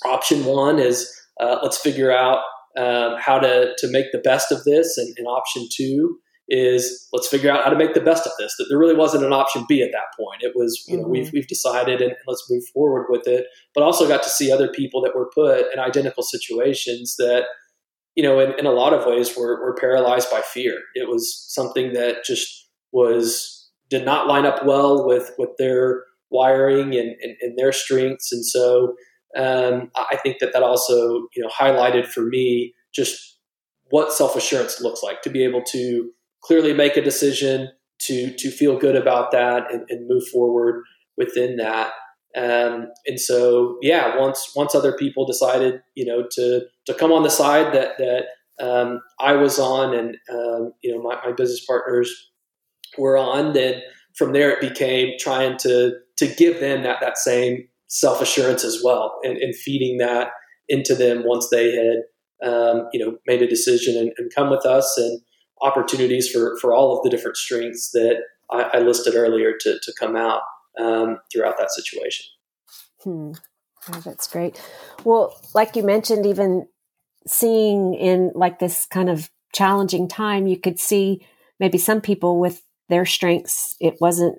option 0.05 0.45
one 0.45 0.81
is 0.81 1.09
uh, 1.41 1.59
let's 1.63 1.79
figure 1.79 2.11
out 2.11 2.39
um, 2.77 3.17
how 3.19 3.39
to 3.39 3.73
to 3.79 3.91
make 3.91 4.07
the 4.13 4.19
best 4.19 4.51
of 4.51 4.65
this, 4.65 4.99
and, 4.99 5.15
and 5.17 5.27
option 5.29 5.69
two 5.73 6.19
is 6.49 7.09
let's 7.13 7.29
figure 7.29 7.51
out 7.51 7.63
how 7.63 7.71
to 7.71 7.77
make 7.77 7.95
the 7.95 8.01
best 8.01 8.27
of 8.27 8.33
this. 8.39 8.55
That 8.59 8.67
there 8.69 8.79
really 8.79 8.95
wasn't 8.95 9.25
an 9.25 9.33
option 9.33 9.67
B 9.69 9.83
at 9.83 9.93
that 9.93 10.17
point. 10.19 10.43
It 10.43 10.53
was, 10.55 10.83
you 10.89 10.97
know, 10.97 11.03
mm-hmm. 11.03 11.13
we've, 11.13 11.33
we've 11.33 11.47
decided 11.47 12.01
and 12.01 12.15
let's 12.27 12.47
move 12.51 12.65
forward 12.73 13.07
with 13.09 13.27
it. 13.27 13.47
But 13.75 13.85
also 13.85 14.09
got 14.09 14.23
to 14.23 14.29
see 14.29 14.51
other 14.51 14.69
people 14.69 15.03
that 15.03 15.15
were 15.15 15.31
put 15.35 15.73
in 15.73 15.79
identical 15.79 16.23
situations 16.23 17.17
that, 17.19 17.45
you 18.15 18.23
know, 18.23 18.41
in, 18.41 18.59
in 18.59 18.67
a 18.67 18.73
lot 18.73 18.93
of 18.93 19.07
ways 19.07 19.37
were, 19.37 19.61
were 19.61 19.75
paralyzed 19.75 20.31
by 20.31 20.41
fear. 20.41 20.79
It 20.95 21.09
was 21.09 21.45
something 21.49 21.93
that 21.93 22.25
just 22.25 22.69
was, 22.93 23.71
did 23.91 24.05
not 24.05 24.27
line 24.27 24.47
up 24.47 24.65
well 24.65 25.07
with, 25.07 25.33
with 25.39 25.51
their 25.59 26.05
wiring 26.31 26.95
and, 26.95 27.15
and, 27.23 27.37
and 27.41 27.59
their 27.59 27.73
strengths. 27.73 28.33
And 28.33 28.45
so 28.45 28.95
um, 29.37 29.91
I 29.95 30.17
think 30.17 30.39
that 30.41 30.53
that 30.53 30.63
also 30.63 31.29
you 31.35 31.43
know 31.43 31.49
highlighted 31.49 32.07
for 32.07 32.23
me 32.23 32.75
just 32.95 33.39
what 33.91 34.13
self 34.13 34.37
assurance 34.37 34.81
looks 34.81 35.03
like 35.03 35.23
to 35.23 35.31
be 35.31 35.45
able 35.45 35.63
to 35.73 36.11
clearly 36.43 36.73
make 36.73 36.97
a 36.97 37.03
decision 37.03 37.71
to 38.03 38.33
to 38.37 38.51
feel 38.51 38.79
good 38.79 38.97
about 38.97 39.33
that 39.33 39.73
and, 39.73 39.85
and 39.89 40.09
move 40.09 40.27
forward 40.29 40.85
within 41.17 41.57
that. 41.57 41.93
Um, 42.37 42.89
and 43.07 43.19
so, 43.19 43.79
yeah, 43.83 44.19
once 44.19 44.53
once 44.55 44.75
other 44.75 44.97
people 44.97 45.27
decided, 45.27 45.81
you 45.95 46.05
know, 46.05 46.27
to 46.33 46.63
to 46.87 46.95
come 46.95 47.13
on 47.13 47.23
the 47.23 47.31
side 47.31 47.75
that 47.75 47.99
that 47.99 48.25
um, 48.61 49.01
I 49.21 49.35
was 49.35 49.59
on, 49.59 49.95
and 49.95 50.17
um, 50.31 50.73
you 50.83 50.95
know, 50.95 51.03
my, 51.03 51.17
my 51.25 51.33
business 51.33 51.65
partners 51.65 52.13
were 52.97 53.17
on, 53.17 53.53
then 53.53 53.81
from 54.17 54.33
there 54.33 54.51
it 54.51 54.61
became 54.61 55.15
trying 55.19 55.57
to 55.59 55.95
to 56.19 56.27
give 56.35 56.61
them 56.61 56.83
that 56.83 56.99
that 57.01 57.19
same 57.19 57.69
self 57.89 58.21
assurance 58.21 58.65
as 58.65 58.83
well, 58.85 59.19
and, 59.23 59.39
and, 59.39 59.55
feeding 59.55 59.99
that 59.99 60.29
into 60.69 60.95
them 60.95 61.23
once 61.25 61.49
they 61.51 61.75
had 61.75 62.49
um, 62.49 62.89
you 62.93 63.05
know 63.05 63.17
made 63.27 63.43
a 63.43 63.49
decision 63.49 63.97
and, 63.97 64.13
and, 64.19 64.31
come 64.35 64.51
with 64.51 64.67
us, 64.67 64.95
and 64.99 65.21
opportunities 65.63 66.29
for 66.31 66.57
for 66.61 66.75
all 66.75 66.97
of 66.97 67.05
the 67.05 67.11
different 67.11 67.37
strengths 67.37 67.91
that 67.93 68.23
I, 68.51 68.71
I 68.75 68.79
listed 68.81 69.15
earlier 69.15 69.53
to 69.61 69.79
to 69.81 69.93
come 69.99 70.17
out 70.17 70.43
um, 70.79 71.19
throughout 71.33 71.59
that 71.59 71.71
situation. 71.71 72.27
Hmm. 73.03 73.33
Oh, 73.93 74.01
that's 74.05 74.29
great. 74.29 74.61
Well, 75.05 75.35
like 75.55 75.77
you 75.77 75.83
mentioned, 75.83 76.27
even 76.27 76.67
seeing 77.27 77.95
in 77.95 78.33
like 78.35 78.59
this 78.59 78.87
kind 78.87 79.09
of 79.09 79.31
challenging 79.55 80.09
time, 80.09 80.47
you 80.47 80.59
could 80.59 80.79
see 80.79 81.27
maybe 81.61 81.79
some 81.79 82.01
people 82.01 82.39
with 82.39 82.63
their 82.89 83.07
strengths, 83.07 83.77
it 83.81 83.97
wasn't 84.01 84.39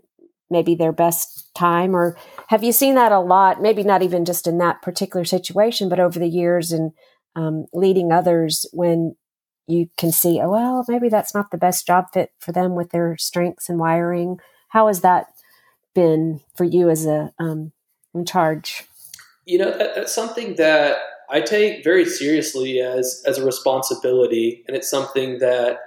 maybe 0.50 0.76
their 0.76 0.92
best 0.92 1.54
time. 1.56 1.96
Or 1.96 2.18
have 2.48 2.64
you 2.64 2.72
seen 2.72 2.96
that 2.96 3.12
a 3.12 3.20
lot? 3.20 3.62
Maybe 3.62 3.84
not 3.84 4.02
even 4.02 4.26
just 4.26 4.48
in 4.48 4.58
that 4.58 4.82
particular 4.82 5.26
situation, 5.26 5.90
but 5.90 6.00
over 6.00 6.20
the 6.20 6.28
years 6.28 6.72
and 6.72 6.92
um, 7.36 7.66
leading 7.74 8.12
others 8.12 8.66
when 8.74 9.16
you 9.70 9.90
can 9.98 10.12
see, 10.12 10.42
oh, 10.42 10.50
well, 10.50 10.86
maybe 10.88 11.10
that's 11.10 11.36
not 11.36 11.52
the 11.52 11.58
best 11.58 11.86
job 11.86 12.06
fit 12.12 12.32
for 12.40 12.52
them 12.52 12.76
with 12.76 12.90
their 12.90 13.16
strengths 13.18 13.70
and 13.70 13.78
wiring. 13.78 14.40
How 14.70 14.88
has 14.88 15.02
that 15.02 15.28
been 15.94 16.42
for 16.56 16.64
you 16.64 16.90
as 16.90 17.06
a 17.06 17.32
um, 17.38 17.72
in 18.14 18.26
charge? 18.26 18.84
You 19.46 19.60
know, 19.60 19.78
that, 19.78 19.96
that's 19.96 20.14
something 20.14 20.56
that 20.56 20.98
I 21.30 21.42
take 21.42 21.84
very 21.84 22.06
seriously 22.06 22.80
as 22.80 23.22
as 23.28 23.38
a 23.38 23.46
responsibility, 23.46 24.64
and 24.68 24.76
it's 24.76 24.90
something 24.90 25.38
that, 25.40 25.78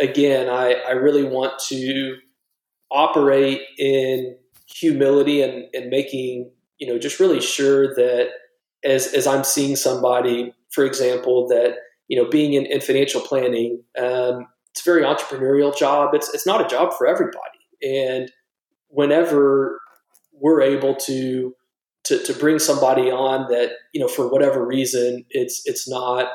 again, 0.00 0.48
I 0.48 0.74
I 0.88 0.92
really 0.92 1.24
want 1.24 1.58
to 1.68 2.16
operate 2.90 3.60
in 3.78 4.36
humility 4.66 5.42
and 5.42 5.66
and 5.74 5.90
making 5.90 6.50
you 6.78 6.86
know 6.86 6.98
just 6.98 7.20
really 7.20 7.40
sure 7.40 7.94
that 7.94 8.30
as 8.84 9.08
as 9.08 9.26
I'm 9.26 9.44
seeing 9.44 9.76
somebody, 9.76 10.54
for 10.70 10.84
example, 10.84 11.46
that 11.48 11.76
you 12.08 12.20
know 12.20 12.28
being 12.28 12.54
in, 12.54 12.66
in 12.66 12.80
financial 12.80 13.20
planning, 13.20 13.82
um, 13.98 14.46
it's 14.70 14.80
a 14.80 14.84
very 14.84 15.02
entrepreneurial 15.02 15.76
job. 15.76 16.14
It's 16.14 16.32
it's 16.34 16.46
not 16.46 16.64
a 16.64 16.68
job 16.68 16.92
for 16.96 17.06
everybody, 17.06 17.38
and 17.82 18.30
whenever 18.88 19.80
we're 20.32 20.62
able 20.62 20.94
to 20.94 21.54
to, 22.04 22.22
to 22.22 22.32
bring 22.32 22.58
somebody 22.58 23.10
on 23.10 23.48
that 23.50 23.72
you 23.92 24.00
know 24.00 24.08
for 24.08 24.28
whatever 24.28 24.64
reason 24.64 25.24
it's 25.30 25.62
it's 25.66 25.88
not 25.88 26.28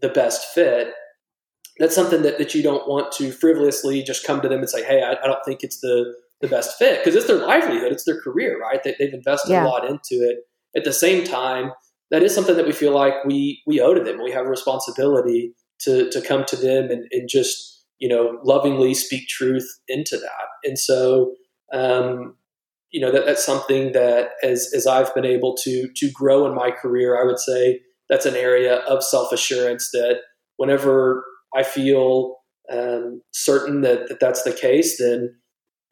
the 0.00 0.08
best 0.08 0.46
fit 0.54 0.92
that's 1.78 1.94
something 1.94 2.22
that, 2.22 2.38
that 2.38 2.54
you 2.54 2.62
don't 2.62 2.88
want 2.88 3.12
to 3.12 3.32
frivolously 3.32 4.02
just 4.02 4.24
come 4.24 4.40
to 4.40 4.48
them 4.48 4.60
and 4.60 4.70
say 4.70 4.84
hey 4.84 5.02
i, 5.02 5.12
I 5.12 5.26
don't 5.26 5.44
think 5.44 5.62
it's 5.62 5.80
the 5.80 6.14
the 6.40 6.48
best 6.48 6.78
fit. 6.78 7.00
Because 7.00 7.14
it's 7.14 7.26
their 7.26 7.38
livelihood. 7.38 7.92
It's 7.92 8.04
their 8.04 8.20
career 8.20 8.60
right? 8.60 8.82
They, 8.82 8.94
they've 8.98 9.12
invested 9.12 9.50
yeah. 9.50 9.64
a 9.64 9.66
lot 9.66 9.84
into 9.84 10.22
it. 10.22 10.38
At 10.76 10.84
the 10.84 10.92
same 10.92 11.24
time 11.24 11.72
that 12.10 12.22
is 12.22 12.34
something 12.34 12.56
that 12.56 12.66
we 12.66 12.72
feel 12.72 12.92
like 12.92 13.14
we 13.24 13.62
we 13.66 13.80
owe 13.80 13.94
to 13.94 14.02
them 14.02 14.22
we 14.22 14.32
have 14.32 14.46
a 14.46 14.50
responsibility 14.50 15.52
to 15.78 16.08
to 16.10 16.20
come 16.20 16.44
to 16.44 16.56
them 16.56 16.90
and, 16.90 17.06
and 17.10 17.28
just 17.28 17.84
you 17.98 18.08
know 18.08 18.38
lovingly 18.44 18.94
speak 18.94 19.28
truth 19.28 19.68
into 19.88 20.16
that 20.16 20.46
and 20.64 20.78
so 20.78 21.32
um, 21.72 22.36
you 22.90 23.00
know 23.00 23.10
that 23.10 23.26
that's 23.26 23.44
something 23.44 23.92
that 23.92 24.30
as 24.42 24.70
as 24.74 24.86
I've 24.86 25.14
been 25.14 25.24
able 25.24 25.54
to 25.58 25.88
to 25.94 26.10
grow 26.12 26.46
in 26.46 26.54
my 26.54 26.70
career, 26.70 27.20
I 27.20 27.26
would 27.26 27.38
say 27.38 27.80
that's 28.08 28.26
an 28.26 28.36
area 28.36 28.76
of 28.76 29.02
self 29.02 29.32
assurance 29.32 29.90
that 29.92 30.20
whenever 30.56 31.24
I 31.54 31.62
feel 31.62 32.36
um, 32.72 33.22
certain 33.32 33.82
that, 33.82 34.08
that 34.08 34.20
that's 34.20 34.42
the 34.42 34.52
case, 34.52 34.98
then 34.98 35.36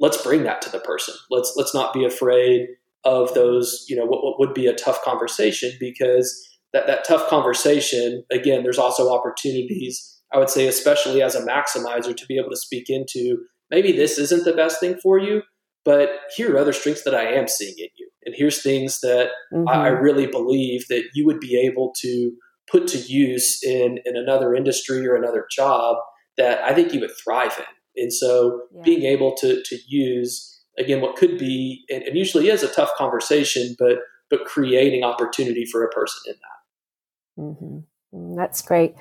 let's 0.00 0.22
bring 0.22 0.44
that 0.44 0.62
to 0.62 0.70
the 0.70 0.80
person. 0.80 1.14
Let's 1.30 1.54
let's 1.56 1.74
not 1.74 1.92
be 1.92 2.04
afraid 2.04 2.68
of 3.04 3.34
those 3.34 3.84
you 3.88 3.96
know 3.96 4.06
what, 4.06 4.22
what 4.22 4.38
would 4.38 4.54
be 4.54 4.66
a 4.66 4.74
tough 4.74 5.02
conversation 5.02 5.72
because 5.78 6.48
that 6.72 6.86
that 6.86 7.06
tough 7.06 7.28
conversation 7.28 8.24
again, 8.30 8.62
there's 8.62 8.78
also 8.78 9.12
opportunities. 9.12 10.10
I 10.32 10.38
would 10.38 10.50
say, 10.50 10.66
especially 10.66 11.22
as 11.22 11.36
a 11.36 11.46
maximizer, 11.46 12.14
to 12.14 12.26
be 12.26 12.36
able 12.36 12.50
to 12.50 12.56
speak 12.56 12.86
into 12.88 13.38
maybe 13.70 13.92
this 13.92 14.18
isn't 14.18 14.44
the 14.44 14.52
best 14.52 14.80
thing 14.80 14.96
for 15.00 15.18
you, 15.18 15.42
but 15.84 16.10
here 16.36 16.54
are 16.54 16.58
other 16.58 16.72
strengths 16.72 17.04
that 17.04 17.14
I 17.14 17.32
am 17.32 17.46
seeing 17.46 17.74
in 17.78 17.88
you. 17.96 18.10
And 18.24 18.34
here's 18.36 18.62
things 18.62 19.00
that 19.00 19.30
mm-hmm. 19.52 19.68
I, 19.68 19.86
I 19.86 19.88
really 19.88 20.26
believe 20.26 20.86
that 20.88 21.04
you 21.14 21.24
would 21.26 21.40
be 21.40 21.56
able 21.56 21.92
to 22.00 22.32
put 22.70 22.88
to 22.88 22.98
use 22.98 23.62
in, 23.62 23.98
in 24.04 24.16
another 24.16 24.54
industry 24.54 25.06
or 25.06 25.14
another 25.14 25.46
job 25.54 25.96
that 26.36 26.62
I 26.64 26.74
think 26.74 26.92
you 26.92 27.00
would 27.00 27.12
thrive 27.22 27.56
in. 27.58 28.02
And 28.02 28.12
so 28.12 28.62
yeah. 28.74 28.82
being 28.82 29.02
able 29.02 29.36
to, 29.36 29.62
to 29.62 29.78
use, 29.86 30.53
again, 30.78 31.00
what 31.00 31.16
could 31.16 31.38
be, 31.38 31.84
and, 31.90 32.02
and 32.02 32.16
usually 32.16 32.48
is 32.48 32.62
a 32.62 32.72
tough 32.72 32.90
conversation, 32.96 33.76
but, 33.78 33.98
but 34.30 34.44
creating 34.44 35.04
opportunity 35.04 35.64
for 35.64 35.84
a 35.84 35.90
person 35.90 36.22
in 36.26 36.34
that. 36.34 37.42
Mm-hmm. 37.42 37.78
Mm, 38.16 38.36
that's 38.36 38.62
great. 38.62 38.94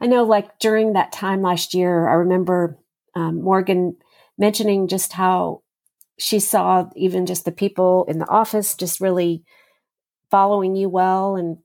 I 0.00 0.06
know, 0.06 0.24
like 0.24 0.58
during 0.58 0.92
that 0.92 1.12
time 1.12 1.42
last 1.42 1.74
year, 1.74 2.08
I 2.08 2.14
remember 2.14 2.78
um, 3.14 3.42
Morgan 3.42 3.96
mentioning 4.36 4.88
just 4.88 5.12
how 5.12 5.62
she 6.18 6.38
saw 6.38 6.88
even 6.96 7.26
just 7.26 7.44
the 7.44 7.52
people 7.52 8.04
in 8.08 8.18
the 8.18 8.28
office 8.28 8.74
just 8.74 9.00
really 9.00 9.44
following 10.30 10.76
you 10.76 10.88
well 10.88 11.36
and 11.36 11.58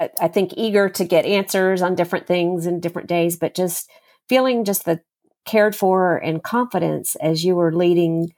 I, 0.00 0.10
I 0.22 0.28
think 0.28 0.54
eager 0.56 0.88
to 0.88 1.04
get 1.04 1.24
answers 1.24 1.82
on 1.82 1.94
different 1.94 2.26
things 2.26 2.66
and 2.66 2.82
different 2.82 3.08
days, 3.08 3.36
but 3.36 3.54
just 3.54 3.90
feeling 4.28 4.64
just 4.64 4.84
the 4.84 5.00
cared 5.44 5.76
for 5.76 6.16
and 6.16 6.42
confidence 6.42 7.16
as 7.16 7.44
you 7.44 7.54
were 7.54 7.72
leading 7.72 8.32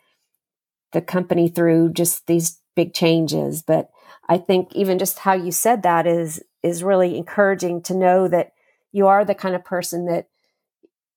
the 0.92 1.00
company 1.00 1.48
through 1.48 1.92
just 1.92 2.26
these 2.26 2.60
big 2.74 2.94
changes. 2.94 3.62
But 3.62 3.90
I 4.28 4.38
think 4.38 4.74
even 4.74 4.98
just 4.98 5.20
how 5.20 5.34
you 5.34 5.52
said 5.52 5.82
that 5.82 6.06
is 6.06 6.42
is 6.62 6.82
really 6.82 7.16
encouraging 7.16 7.82
to 7.82 7.94
know 7.94 8.28
that 8.28 8.52
you 8.92 9.06
are 9.06 9.24
the 9.24 9.34
kind 9.34 9.54
of 9.54 9.64
person 9.64 10.06
that 10.06 10.26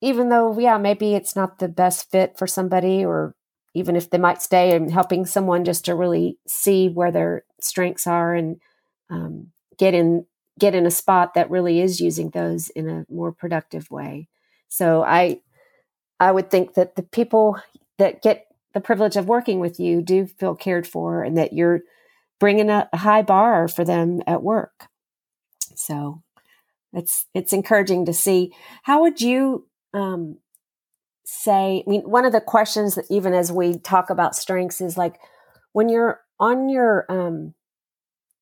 even 0.01 0.29
though 0.29 0.57
yeah 0.59 0.77
maybe 0.77 1.15
it's 1.15 1.35
not 1.35 1.59
the 1.59 1.67
best 1.67 2.09
fit 2.11 2.37
for 2.37 2.47
somebody 2.47 3.03
or 3.03 3.35
even 3.73 3.95
if 3.95 4.09
they 4.09 4.17
might 4.17 4.41
stay 4.41 4.75
and 4.75 4.91
helping 4.91 5.25
someone 5.25 5.63
just 5.63 5.85
to 5.85 5.95
really 5.95 6.37
see 6.47 6.89
where 6.89 7.11
their 7.11 7.43
strengths 7.61 8.07
are 8.07 8.33
and 8.33 8.59
um, 9.09 9.47
get 9.77 9.93
in 9.93 10.25
get 10.59 10.75
in 10.75 10.85
a 10.85 10.91
spot 10.91 11.33
that 11.33 11.49
really 11.49 11.79
is 11.79 12.01
using 12.01 12.29
those 12.31 12.69
in 12.69 12.89
a 12.89 13.05
more 13.09 13.31
productive 13.31 13.89
way 13.89 14.27
so 14.67 15.03
i 15.03 15.39
i 16.19 16.31
would 16.31 16.51
think 16.51 16.73
that 16.73 16.95
the 16.95 17.03
people 17.03 17.57
that 17.97 18.21
get 18.21 18.45
the 18.73 18.81
privilege 18.81 19.15
of 19.15 19.27
working 19.27 19.59
with 19.59 19.79
you 19.79 20.01
do 20.01 20.25
feel 20.25 20.55
cared 20.55 20.87
for 20.87 21.23
and 21.23 21.37
that 21.37 21.53
you're 21.53 21.81
bringing 22.39 22.69
a, 22.69 22.87
high 22.93 23.21
bar 23.21 23.67
for 23.67 23.83
them 23.83 24.21
at 24.27 24.43
work 24.43 24.87
so 25.75 26.21
it's 26.93 27.25
it's 27.33 27.53
encouraging 27.53 28.05
to 28.05 28.13
see 28.13 28.53
how 28.83 29.01
would 29.01 29.21
you 29.21 29.67
um, 29.93 30.37
say, 31.29 31.83
I 31.85 31.89
mean, 31.89 32.01
one 32.01 32.25
of 32.25 32.31
the 32.31 32.41
questions 32.41 32.95
that 32.95 33.05
even 33.09 33.33
as 33.33 33.51
we 33.51 33.77
talk 33.77 34.09
about 34.09 34.35
strengths 34.35 34.81
is 34.81 34.97
like 34.97 35.19
when 35.73 35.87
you're 35.87 36.21
on 36.39 36.69
your, 36.69 37.05
um, 37.09 37.53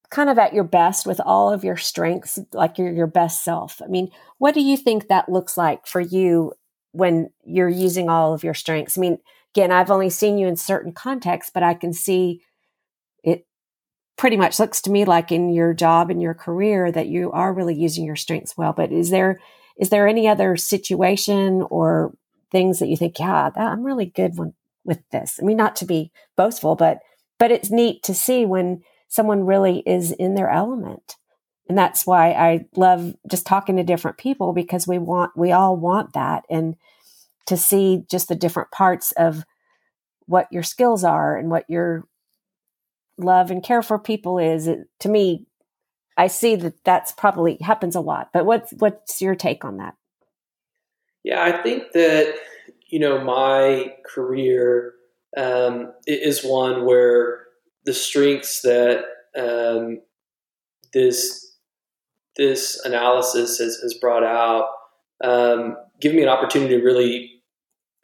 kind 0.09 0.29
of 0.29 0.37
at 0.37 0.53
your 0.53 0.63
best 0.63 1.05
with 1.05 1.19
all 1.25 1.51
of 1.51 1.65
your 1.65 1.75
strengths, 1.75 2.39
like 2.53 2.77
you're 2.77 2.93
your 2.93 3.07
best 3.07 3.43
self. 3.43 3.81
I 3.83 3.87
mean, 3.87 4.09
what 4.37 4.53
do 4.53 4.61
you 4.61 4.77
think 4.77 5.09
that 5.09 5.27
looks 5.27 5.57
like 5.57 5.85
for 5.85 5.99
you 5.99 6.53
when 6.93 7.29
you're 7.43 7.67
using 7.67 8.09
all 8.09 8.33
of 8.33 8.43
your 8.43 8.53
strengths? 8.53 8.97
I 8.97 9.01
mean, 9.01 9.17
again, 9.53 9.71
I've 9.71 9.91
only 9.91 10.09
seen 10.09 10.37
you 10.37 10.47
in 10.47 10.55
certain 10.55 10.91
contexts, 10.91 11.51
but 11.53 11.63
I 11.63 11.73
can 11.73 11.93
see 11.93 12.41
it 13.23 13.45
pretty 14.17 14.37
much 14.37 14.59
looks 14.59 14.81
to 14.81 14.91
me 14.91 15.05
like 15.05 15.31
in 15.31 15.49
your 15.49 15.73
job 15.73 16.09
and 16.09 16.21
your 16.21 16.33
career 16.33 16.91
that 16.91 17.07
you 17.07 17.31
are 17.31 17.53
really 17.53 17.75
using 17.75 18.05
your 18.05 18.15
strengths 18.15 18.57
well. 18.57 18.73
But 18.73 18.91
is 18.91 19.09
there 19.09 19.39
is 19.77 19.89
there 19.89 20.07
any 20.07 20.27
other 20.27 20.57
situation 20.57 21.63
or 21.69 22.13
things 22.51 22.79
that 22.79 22.87
you 22.87 22.97
think, 22.97 23.19
yeah, 23.19 23.49
that, 23.49 23.71
I'm 23.71 23.83
really 23.83 24.07
good 24.07 24.37
when, 24.37 24.53
with 24.83 24.99
this. 25.11 25.39
I 25.39 25.45
mean, 25.45 25.57
not 25.57 25.75
to 25.77 25.85
be 25.85 26.11
boastful, 26.35 26.75
but 26.75 26.99
but 27.39 27.51
it's 27.51 27.69
neat 27.69 28.01
to 28.03 28.15
see 28.15 28.45
when 28.45 28.81
someone 29.07 29.45
really 29.45 29.83
is 29.85 30.11
in 30.11 30.33
their 30.33 30.49
element. 30.49 31.15
And 31.69 31.77
that's 31.77 32.07
why 32.07 32.31
I 32.31 32.65
love 32.75 33.13
just 33.29 33.45
talking 33.45 33.75
to 33.75 33.83
different 33.83 34.17
people 34.17 34.53
because 34.53 34.87
we 34.87 34.97
want 34.97 35.31
we 35.35 35.51
all 35.51 35.75
want 35.77 36.13
that 36.13 36.45
and 36.49 36.75
to 37.47 37.57
see 37.57 38.03
just 38.09 38.27
the 38.27 38.35
different 38.35 38.71
parts 38.71 39.11
of 39.13 39.43
what 40.25 40.47
your 40.51 40.63
skills 40.63 41.03
are 41.03 41.37
and 41.37 41.49
what 41.49 41.69
your 41.69 42.05
love 43.17 43.49
and 43.49 43.63
care 43.63 43.81
for 43.81 43.97
people 43.97 44.37
is. 44.37 44.67
It, 44.67 44.87
to 44.99 45.09
me, 45.09 45.45
I 46.17 46.27
see 46.27 46.55
that 46.57 46.83
that's 46.83 47.11
probably 47.11 47.57
happens 47.61 47.95
a 47.95 48.01
lot. 48.01 48.29
But 48.33 48.45
what's 48.45 48.71
what's 48.77 49.21
your 49.21 49.35
take 49.35 49.65
on 49.65 49.77
that? 49.77 49.95
Yeah, 51.23 51.43
I 51.43 51.61
think 51.61 51.91
that 51.93 52.35
you 52.87 52.99
know 52.99 53.23
my 53.23 53.93
career 54.05 54.93
um, 55.35 55.93
is 56.05 56.43
one 56.43 56.85
where 56.85 57.45
the 57.85 57.93
strengths 57.93 58.61
that 58.61 59.05
um, 59.37 60.01
this 60.93 61.55
this 62.35 62.79
analysis 62.85 63.57
has, 63.57 63.77
has 63.77 63.93
brought 63.95 64.23
out 64.23 64.69
um, 65.23 65.75
give 65.99 66.13
me 66.13 66.21
an 66.21 66.29
opportunity 66.29 66.77
to 66.77 66.83
really 66.83 67.36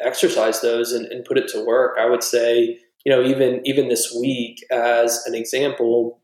exercise 0.05 0.61
those 0.61 0.91
and, 0.91 1.05
and 1.07 1.25
put 1.25 1.37
it 1.37 1.47
to 1.49 1.65
work. 1.65 1.97
I 1.99 2.09
would 2.09 2.23
say, 2.23 2.79
you 3.05 3.11
know, 3.11 3.23
even 3.23 3.61
even 3.65 3.89
this 3.89 4.15
week, 4.19 4.63
as 4.71 5.23
an 5.25 5.35
example, 5.35 6.21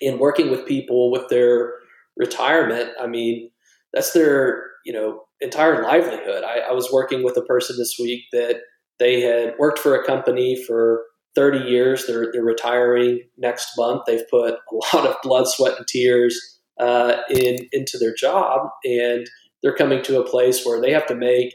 in 0.00 0.18
working 0.18 0.50
with 0.50 0.66
people 0.66 1.10
with 1.10 1.28
their 1.28 1.74
retirement, 2.16 2.90
I 3.00 3.06
mean, 3.06 3.50
that's 3.92 4.12
their 4.12 4.64
you 4.84 4.92
know 4.92 5.22
entire 5.40 5.82
livelihood. 5.82 6.44
I, 6.44 6.70
I 6.70 6.72
was 6.72 6.90
working 6.92 7.22
with 7.22 7.36
a 7.36 7.42
person 7.42 7.76
this 7.78 7.96
week 7.98 8.24
that 8.32 8.56
they 8.98 9.20
had 9.22 9.54
worked 9.58 9.78
for 9.78 9.94
a 9.94 10.04
company 10.04 10.62
for 10.66 11.02
30 11.34 11.70
years. 11.70 12.06
They're, 12.06 12.30
they're 12.32 12.44
retiring 12.44 13.22
next 13.38 13.70
month. 13.76 14.02
They've 14.06 14.28
put 14.30 14.54
a 14.54 14.96
lot 14.96 15.06
of 15.06 15.16
blood, 15.22 15.46
sweat, 15.48 15.78
and 15.78 15.86
tears 15.86 16.38
uh, 16.78 17.16
in 17.30 17.68
into 17.72 17.98
their 17.98 18.14
job, 18.14 18.68
and 18.84 19.26
they're 19.62 19.74
coming 19.74 20.02
to 20.02 20.20
a 20.20 20.28
place 20.28 20.64
where 20.64 20.80
they 20.80 20.92
have 20.92 21.06
to 21.06 21.14
make 21.14 21.54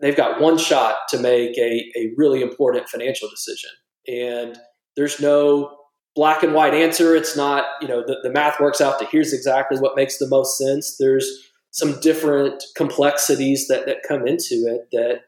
they've 0.00 0.16
got 0.16 0.40
one 0.40 0.58
shot 0.58 0.96
to 1.10 1.18
make 1.18 1.56
a, 1.58 1.90
a 1.96 2.12
really 2.16 2.42
important 2.42 2.88
financial 2.88 3.28
decision. 3.28 3.70
And 4.08 4.58
there's 4.96 5.20
no 5.20 5.76
black 6.14 6.42
and 6.42 6.54
white 6.54 6.74
answer. 6.74 7.14
It's 7.14 7.36
not, 7.36 7.64
you 7.80 7.88
know, 7.88 8.02
the, 8.06 8.18
the 8.22 8.30
math 8.30 8.60
works 8.60 8.80
out 8.80 8.98
to 8.98 9.06
here's 9.06 9.32
exactly 9.32 9.78
what 9.78 9.96
makes 9.96 10.18
the 10.18 10.28
most 10.28 10.58
sense. 10.58 10.96
There's 10.98 11.50
some 11.70 12.00
different 12.00 12.64
complexities 12.76 13.68
that, 13.68 13.86
that 13.86 14.02
come 14.06 14.26
into 14.26 14.66
it 14.66 14.88
that 14.92 15.20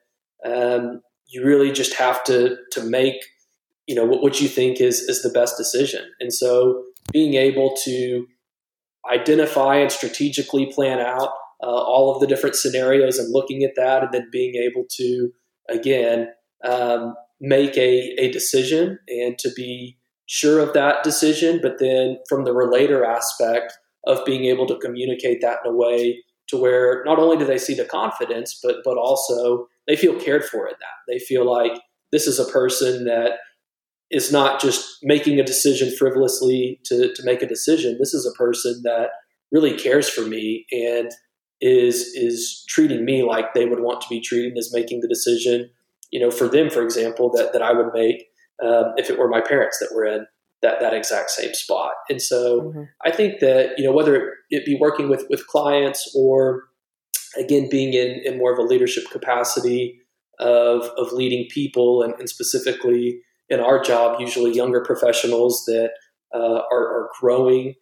um, 0.44 1.00
you 1.28 1.44
really 1.44 1.70
just 1.70 1.94
have 1.94 2.24
to 2.24 2.56
to 2.72 2.82
make, 2.82 3.14
you 3.86 3.94
know, 3.94 4.04
what, 4.04 4.22
what 4.22 4.40
you 4.40 4.48
think 4.48 4.80
is 4.80 5.00
is 5.00 5.22
the 5.22 5.30
best 5.30 5.56
decision. 5.56 6.04
And 6.20 6.32
so 6.32 6.82
being 7.12 7.34
able 7.34 7.74
to 7.84 8.26
identify 9.10 9.76
and 9.76 9.90
strategically 9.90 10.66
plan 10.66 10.98
out 10.98 11.30
uh, 11.62 11.66
all 11.66 12.12
of 12.12 12.20
the 12.20 12.26
different 12.26 12.56
scenarios 12.56 13.18
and 13.18 13.32
looking 13.32 13.62
at 13.62 13.74
that 13.76 14.02
and 14.02 14.12
then 14.12 14.28
being 14.30 14.54
able 14.56 14.84
to 14.90 15.30
again 15.68 16.28
um, 16.64 17.14
make 17.40 17.76
a, 17.76 18.14
a 18.18 18.30
decision 18.30 18.98
and 19.08 19.38
to 19.38 19.50
be 19.54 19.98
sure 20.26 20.60
of 20.60 20.72
that 20.72 21.02
decision 21.02 21.60
but 21.62 21.78
then 21.78 22.18
from 22.28 22.44
the 22.44 22.54
relator 22.54 23.04
aspect 23.04 23.72
of 24.06 24.24
being 24.24 24.44
able 24.44 24.66
to 24.66 24.78
communicate 24.78 25.40
that 25.40 25.58
in 25.64 25.72
a 25.72 25.74
way 25.74 26.22
to 26.48 26.56
where 26.56 27.02
not 27.04 27.18
only 27.18 27.36
do 27.36 27.44
they 27.44 27.58
see 27.58 27.74
the 27.74 27.84
confidence 27.84 28.58
but 28.62 28.76
but 28.84 28.96
also 28.96 29.66
they 29.86 29.96
feel 29.96 30.18
cared 30.18 30.44
for 30.44 30.66
in 30.66 30.74
that. 30.78 31.12
They 31.12 31.18
feel 31.18 31.50
like 31.50 31.72
this 32.10 32.26
is 32.26 32.38
a 32.38 32.50
person 32.50 33.04
that 33.04 33.32
is 34.10 34.30
not 34.30 34.60
just 34.60 34.98
making 35.02 35.40
a 35.40 35.44
decision 35.44 35.94
frivolously 35.96 36.80
to, 36.84 37.12
to 37.14 37.24
make 37.24 37.42
a 37.42 37.48
decision. 37.48 37.96
This 37.98 38.14
is 38.14 38.26
a 38.26 38.36
person 38.36 38.82
that 38.84 39.08
really 39.50 39.76
cares 39.76 40.08
for 40.08 40.22
me 40.22 40.66
and 40.70 41.10
is 41.62 42.12
is 42.14 42.64
treating 42.68 43.04
me 43.04 43.22
like 43.22 43.54
they 43.54 43.64
would 43.64 43.80
want 43.80 44.00
to 44.02 44.08
be 44.10 44.20
treated 44.20 44.58
as 44.58 44.72
making 44.74 45.00
the 45.00 45.08
decision 45.08 45.70
you 46.10 46.20
know 46.20 46.30
for 46.30 46.48
them 46.48 46.68
for 46.68 46.82
example 46.82 47.30
that, 47.30 47.52
that 47.52 47.62
i 47.62 47.72
would 47.72 47.94
make 47.94 48.26
um, 48.62 48.92
if 48.96 49.08
it 49.08 49.18
were 49.18 49.28
my 49.28 49.40
parents 49.40 49.78
that 49.78 49.94
were 49.94 50.04
in 50.04 50.26
that 50.60 50.80
that 50.80 50.92
exact 50.92 51.30
same 51.30 51.54
spot 51.54 51.92
and 52.10 52.20
so 52.20 52.60
mm-hmm. 52.62 52.82
i 53.04 53.10
think 53.10 53.38
that 53.40 53.78
you 53.78 53.84
know 53.84 53.92
whether 53.92 54.34
it 54.50 54.66
be 54.66 54.76
working 54.78 55.08
with 55.08 55.24
with 55.30 55.46
clients 55.46 56.12
or 56.16 56.64
again 57.38 57.68
being 57.70 57.94
in, 57.94 58.20
in 58.24 58.38
more 58.38 58.52
of 58.52 58.58
a 58.58 58.62
leadership 58.62 59.04
capacity 59.10 60.00
of 60.40 60.90
of 60.98 61.12
leading 61.12 61.46
people 61.48 62.02
and, 62.02 62.14
and 62.18 62.28
specifically 62.28 63.20
in 63.48 63.60
our 63.60 63.80
job 63.80 64.20
usually 64.20 64.52
younger 64.52 64.82
professionals 64.82 65.64
that 65.66 65.90
uh, 66.34 66.62
are, 66.72 66.86
are 66.88 67.10
growing 67.20 67.74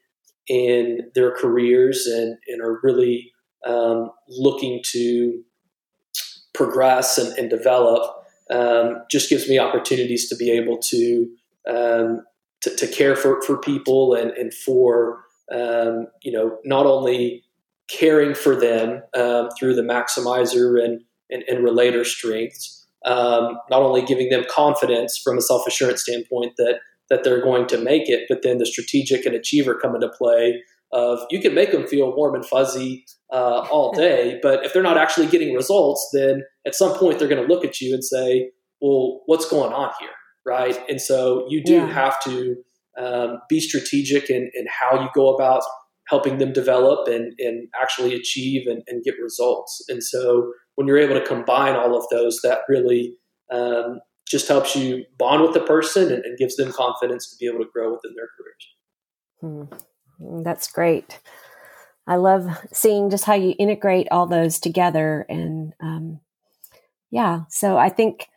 in 0.48 0.98
their 1.14 1.30
careers 1.30 2.06
and, 2.06 2.36
and 2.48 2.60
are 2.60 2.80
really 2.82 3.30
um, 3.66 4.10
looking 4.28 4.80
to 4.92 5.42
progress 6.54 7.18
and, 7.18 7.36
and 7.38 7.50
develop 7.50 8.02
um, 8.50 9.02
just 9.10 9.30
gives 9.30 9.48
me 9.48 9.58
opportunities 9.58 10.28
to 10.28 10.36
be 10.36 10.50
able 10.50 10.78
to 10.78 11.28
um, 11.68 12.22
to, 12.62 12.74
to, 12.76 12.86
care 12.86 13.16
for, 13.16 13.40
for 13.42 13.58
people 13.58 14.14
and, 14.14 14.30
and 14.32 14.52
for 14.52 15.24
um, 15.52 16.06
you 16.22 16.32
know 16.32 16.58
not 16.64 16.86
only 16.86 17.44
caring 17.88 18.34
for 18.34 18.54
them 18.54 19.02
um, 19.16 19.48
through 19.58 19.74
the 19.74 19.82
maximizer 19.82 20.82
and, 20.82 21.02
and, 21.30 21.42
and 21.48 21.64
relator 21.64 22.04
strengths 22.04 22.86
um, 23.06 23.58
not 23.70 23.82
only 23.82 24.02
giving 24.02 24.28
them 24.30 24.44
confidence 24.50 25.16
from 25.18 25.38
a 25.38 25.42
self-assurance 25.42 26.02
standpoint 26.02 26.52
that 26.56 26.80
that 27.08 27.24
they're 27.24 27.42
going 27.42 27.66
to 27.66 27.78
make 27.78 28.08
it 28.08 28.26
but 28.28 28.42
then 28.42 28.58
the 28.58 28.66
strategic 28.66 29.24
and 29.26 29.34
achiever 29.34 29.74
come 29.74 29.94
into 29.94 30.08
play 30.08 30.62
of 30.92 31.20
you 31.30 31.40
can 31.40 31.54
make 31.54 31.72
them 31.72 31.86
feel 31.86 32.14
warm 32.14 32.34
and 32.34 32.44
fuzzy 32.44 33.04
uh, 33.32 33.66
all 33.70 33.92
day, 33.96 34.38
but 34.42 34.64
if 34.64 34.72
they're 34.72 34.82
not 34.82 34.98
actually 34.98 35.26
getting 35.26 35.54
results, 35.54 36.08
then 36.12 36.42
at 36.66 36.74
some 36.74 36.96
point 36.96 37.18
they're 37.18 37.28
going 37.28 37.46
to 37.46 37.52
look 37.52 37.64
at 37.64 37.80
you 37.80 37.94
and 37.94 38.04
say, 38.04 38.50
"Well, 38.80 39.22
what's 39.26 39.48
going 39.48 39.72
on 39.72 39.90
here?" 40.00 40.10
Right? 40.46 40.78
And 40.88 41.00
so 41.00 41.46
you 41.48 41.62
do 41.62 41.74
yeah. 41.74 41.92
have 41.92 42.22
to 42.24 42.56
um, 42.98 43.40
be 43.48 43.60
strategic 43.60 44.30
in, 44.30 44.50
in 44.54 44.66
how 44.68 45.00
you 45.00 45.08
go 45.14 45.34
about 45.34 45.62
helping 46.08 46.38
them 46.38 46.52
develop 46.52 47.06
and, 47.06 47.32
and 47.38 47.68
actually 47.80 48.14
achieve 48.14 48.66
and, 48.66 48.82
and 48.88 49.04
get 49.04 49.14
results. 49.22 49.84
And 49.88 50.02
so 50.02 50.52
when 50.74 50.88
you're 50.88 50.98
able 50.98 51.14
to 51.14 51.24
combine 51.24 51.76
all 51.76 51.96
of 51.96 52.04
those, 52.10 52.40
that 52.42 52.60
really 52.68 53.14
um, 53.52 54.00
just 54.28 54.48
helps 54.48 54.74
you 54.74 55.04
bond 55.18 55.42
with 55.42 55.54
the 55.54 55.60
person 55.60 56.12
and, 56.12 56.24
and, 56.24 56.38
gives 56.38 56.56
them 56.56 56.72
confidence 56.72 57.30
to 57.30 57.36
be 57.38 57.46
able 57.46 57.64
to 57.64 57.70
grow 57.72 57.92
within 57.92 58.14
their 58.16 58.28
careers. 58.36 59.70
Hmm. 59.70 59.74
Mm, 60.20 60.44
that's 60.44 60.70
great. 60.70 61.20
I 62.06 62.16
love 62.16 62.48
seeing 62.72 63.10
just 63.10 63.24
how 63.24 63.34
you 63.34 63.54
integrate 63.58 64.08
all 64.10 64.26
those 64.26 64.58
together. 64.58 65.26
And 65.28 65.72
um, 65.80 66.20
yeah, 67.10 67.42
so 67.48 67.76
I 67.76 67.88
think 67.88 68.28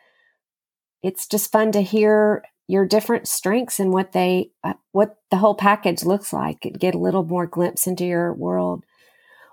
it's 1.02 1.28
just 1.28 1.52
fun 1.52 1.72
to 1.72 1.82
hear 1.82 2.44
your 2.68 2.86
different 2.86 3.28
strengths 3.28 3.80
and 3.80 3.92
what 3.92 4.12
they, 4.12 4.52
uh, 4.64 4.74
what 4.92 5.18
the 5.32 5.38
whole 5.38 5.56
package 5.56 6.04
looks 6.04 6.32
like. 6.32 6.62
Get 6.78 6.96
a 6.96 7.00
little 7.00 7.24
more 7.24 7.48
glimpse 7.48 7.88
into 7.88 8.06
your 8.06 8.34
world. 8.34 8.84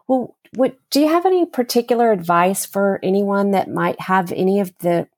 Well, 0.06 0.36
what, 0.54 0.76
do 0.90 1.00
you 1.00 1.08
have 1.08 1.26
any 1.26 1.46
particular 1.46 2.12
advice 2.12 2.66
for 2.66 3.00
anyone 3.02 3.52
that 3.52 3.68
might 3.68 4.00
have 4.00 4.32
any 4.32 4.60
of 4.60 4.76
the 4.78 5.08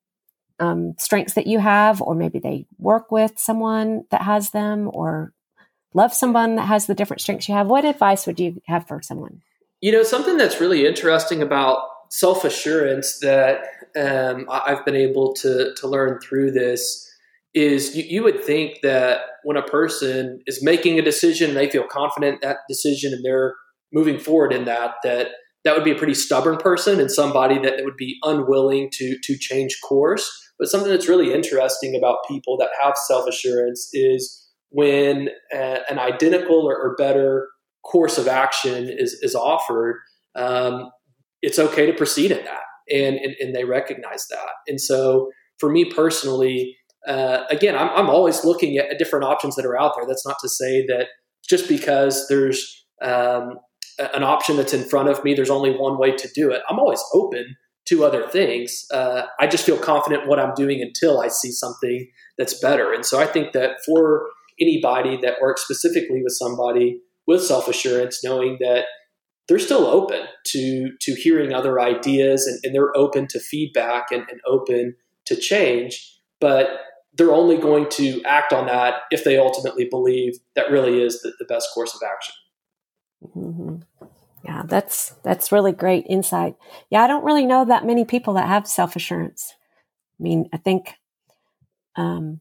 um, 0.60 0.94
strengths 0.98 1.34
that 1.34 1.46
you 1.46 1.58
have, 1.58 2.00
or 2.00 2.14
maybe 2.14 2.38
they 2.38 2.66
work 2.78 3.10
with 3.10 3.32
someone 3.36 4.04
that 4.10 4.22
has 4.22 4.50
them, 4.50 4.90
or 4.92 5.32
love 5.94 6.12
someone 6.12 6.56
that 6.56 6.66
has 6.66 6.86
the 6.86 6.94
different 6.94 7.20
strengths 7.20 7.48
you 7.48 7.54
have, 7.54 7.66
what 7.66 7.84
advice 7.84 8.26
would 8.26 8.40
you 8.40 8.60
have 8.66 8.86
for 8.86 9.02
someone? 9.02 9.42
You 9.80 9.92
know, 9.92 10.02
something 10.02 10.36
that's 10.36 10.60
really 10.60 10.86
interesting 10.86 11.42
about 11.42 11.78
self 12.10 12.44
assurance 12.44 13.18
that 13.20 13.64
um, 13.96 14.46
I've 14.50 14.84
been 14.84 14.96
able 14.96 15.34
to, 15.34 15.74
to 15.76 15.88
learn 15.88 16.20
through 16.20 16.52
this 16.52 17.08
is 17.54 17.96
you, 17.96 18.04
you, 18.04 18.22
would 18.22 18.42
think 18.42 18.78
that 18.82 19.20
when 19.44 19.56
a 19.56 19.62
person 19.62 20.40
is 20.46 20.62
making 20.62 20.98
a 20.98 21.02
decision, 21.02 21.54
they 21.54 21.68
feel 21.68 21.84
confident 21.86 22.40
that 22.40 22.58
decision 22.68 23.12
and 23.12 23.24
they're 23.24 23.54
moving 23.92 24.18
forward 24.18 24.52
in 24.52 24.64
that, 24.64 24.94
that 25.04 25.28
that 25.64 25.74
would 25.74 25.84
be 25.84 25.90
a 25.90 25.96
pretty 25.96 26.14
stubborn 26.14 26.56
person 26.56 26.98
and 26.98 27.10
somebody 27.10 27.58
that 27.58 27.84
would 27.84 27.96
be 27.96 28.18
unwilling 28.22 28.88
to, 28.92 29.16
to 29.22 29.36
change 29.36 29.78
course. 29.86 30.30
But 30.58 30.68
something 30.68 30.90
that's 30.90 31.08
really 31.08 31.32
interesting 31.32 31.96
about 31.96 32.18
people 32.28 32.56
that 32.58 32.70
have 32.80 32.94
self 32.96 33.28
assurance 33.28 33.88
is 33.92 34.41
when 34.72 35.28
a, 35.52 35.80
an 35.90 35.98
identical 35.98 36.66
or, 36.68 36.76
or, 36.76 36.96
better 36.96 37.48
course 37.84 38.16
of 38.16 38.26
action 38.26 38.88
is, 38.88 39.18
is 39.22 39.34
offered, 39.34 39.96
um, 40.34 40.90
it's 41.42 41.58
okay 41.58 41.86
to 41.86 41.92
proceed 41.92 42.30
in 42.30 42.44
that. 42.44 42.62
And, 42.90 43.16
and, 43.16 43.34
and, 43.38 43.54
they 43.54 43.64
recognize 43.64 44.26
that. 44.28 44.50
And 44.66 44.80
so 44.80 45.30
for 45.58 45.70
me 45.70 45.84
personally, 45.84 46.76
uh, 47.06 47.44
again, 47.50 47.76
I'm, 47.76 47.88
I'm 47.90 48.10
always 48.10 48.44
looking 48.44 48.76
at 48.78 48.98
different 48.98 49.24
options 49.24 49.56
that 49.56 49.66
are 49.66 49.78
out 49.78 49.92
there. 49.96 50.06
That's 50.06 50.26
not 50.26 50.36
to 50.42 50.48
say 50.48 50.84
that 50.86 51.08
just 51.48 51.68
because 51.68 52.26
there's 52.28 52.84
um, 53.02 53.58
an 54.14 54.22
option 54.22 54.56
that's 54.56 54.72
in 54.72 54.84
front 54.88 55.08
of 55.08 55.22
me, 55.24 55.34
there's 55.34 55.50
only 55.50 55.70
one 55.70 55.98
way 55.98 56.12
to 56.12 56.28
do 56.34 56.50
it. 56.50 56.62
I'm 56.68 56.78
always 56.78 57.02
open 57.12 57.56
to 57.86 58.04
other 58.04 58.26
things. 58.28 58.84
Uh, 58.92 59.22
I 59.40 59.46
just 59.46 59.66
feel 59.66 59.78
confident 59.78 60.28
what 60.28 60.38
I'm 60.38 60.54
doing 60.54 60.80
until 60.80 61.20
I 61.20 61.28
see 61.28 61.50
something 61.50 62.08
that's 62.38 62.58
better. 62.60 62.92
And 62.92 63.04
so 63.04 63.20
I 63.20 63.26
think 63.26 63.52
that 63.52 63.78
for 63.84 64.28
anybody 64.62 65.18
that 65.18 65.40
works 65.40 65.62
specifically 65.62 66.22
with 66.22 66.32
somebody 66.32 67.00
with 67.26 67.42
self 67.42 67.68
assurance, 67.68 68.22
knowing 68.24 68.58
that 68.60 68.86
they're 69.48 69.58
still 69.58 69.86
open 69.86 70.22
to 70.46 70.90
to 71.00 71.14
hearing 71.14 71.52
other 71.52 71.80
ideas 71.80 72.46
and, 72.46 72.58
and 72.62 72.74
they're 72.74 72.96
open 72.96 73.26
to 73.28 73.40
feedback 73.40 74.06
and, 74.10 74.24
and, 74.30 74.40
open 74.46 74.94
to 75.26 75.36
change. 75.36 76.08
But 76.40 76.68
they're 77.14 77.32
only 77.32 77.58
going 77.58 77.88
to 77.90 78.22
act 78.24 78.52
on 78.52 78.66
that 78.66 79.02
if 79.10 79.24
they 79.24 79.38
ultimately 79.38 79.86
believe 79.90 80.34
that 80.56 80.70
really 80.70 81.02
is 81.02 81.20
the, 81.22 81.32
the 81.38 81.44
best 81.44 81.68
course 81.74 81.94
of 81.94 82.00
action. 82.08 82.34
Mm-hmm. 83.36 84.06
Yeah, 84.44 84.62
that's 84.66 85.14
that's 85.22 85.52
really 85.52 85.72
great 85.72 86.06
insight. 86.08 86.56
Yeah, 86.90 87.02
I 87.02 87.06
don't 87.06 87.24
really 87.24 87.46
know 87.46 87.64
that 87.64 87.86
many 87.86 88.04
people 88.04 88.34
that 88.34 88.48
have 88.48 88.66
self 88.66 88.96
assurance. 88.96 89.54
I 90.18 90.22
mean, 90.22 90.48
I 90.52 90.56
think, 90.56 90.94
um, 91.96 92.40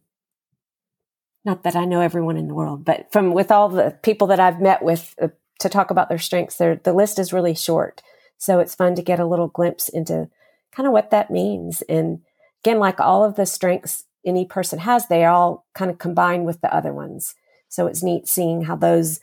not 1.43 1.63
that 1.63 1.75
I 1.75 1.85
know 1.85 2.01
everyone 2.01 2.37
in 2.37 2.47
the 2.47 2.53
world, 2.53 2.85
but 2.85 3.11
from 3.11 3.33
with 3.33 3.51
all 3.51 3.69
the 3.69 3.97
people 4.03 4.27
that 4.27 4.39
I've 4.39 4.61
met 4.61 4.83
with 4.83 5.15
uh, 5.21 5.29
to 5.59 5.69
talk 5.69 5.91
about 5.91 6.09
their 6.09 6.19
strengths, 6.19 6.57
the 6.57 6.79
list 6.85 7.19
is 7.19 7.33
really 7.33 7.55
short. 7.55 8.01
So 8.37 8.59
it's 8.59 8.75
fun 8.75 8.95
to 8.95 9.01
get 9.01 9.19
a 9.19 9.25
little 9.25 9.47
glimpse 9.47 9.89
into 9.89 10.29
kind 10.71 10.87
of 10.87 10.93
what 10.93 11.11
that 11.11 11.29
means. 11.29 11.81
And 11.83 12.21
again, 12.63 12.79
like 12.79 12.99
all 12.99 13.23
of 13.23 13.35
the 13.35 13.45
strengths 13.45 14.05
any 14.25 14.45
person 14.45 14.79
has, 14.79 15.07
they 15.07 15.25
all 15.25 15.65
kind 15.73 15.91
of 15.91 15.97
combine 15.97 16.43
with 16.43 16.61
the 16.61 16.73
other 16.73 16.93
ones. 16.93 17.35
So 17.69 17.87
it's 17.87 18.03
neat 18.03 18.27
seeing 18.27 18.63
how 18.63 18.75
those 18.75 19.19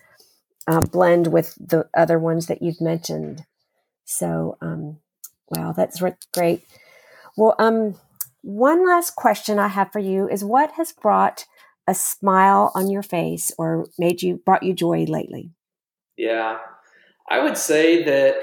um, 0.67 0.85
blend 0.85 1.29
with 1.29 1.55
the 1.55 1.89
other 1.95 2.19
ones 2.19 2.47
that 2.47 2.63
you've 2.63 2.81
mentioned. 2.81 3.45
So, 4.05 4.57
um, 4.61 4.99
wow, 5.51 5.73
that's 5.73 6.03
great. 6.33 6.63
Well, 7.37 7.55
um, 7.59 7.95
one 8.43 8.87
last 8.87 9.17
question 9.17 9.59
I 9.59 9.69
have 9.69 9.93
for 9.93 9.99
you 9.99 10.29
is 10.29 10.45
what 10.45 10.73
has 10.73 10.93
brought 10.93 11.47
a 11.89 11.95
smile 11.95 12.71
on 12.75 12.91
your 12.91 13.03
face 13.03 13.51
or 13.59 13.87
made 13.99 14.23
you 14.23 14.37
brought 14.45 14.63
you 14.63 14.75
joy 14.75 15.05
lately? 15.05 15.51
Yeah, 16.17 16.59
I 17.29 17.41
would 17.41 17.57
say 17.57 18.05
that 18.05 18.37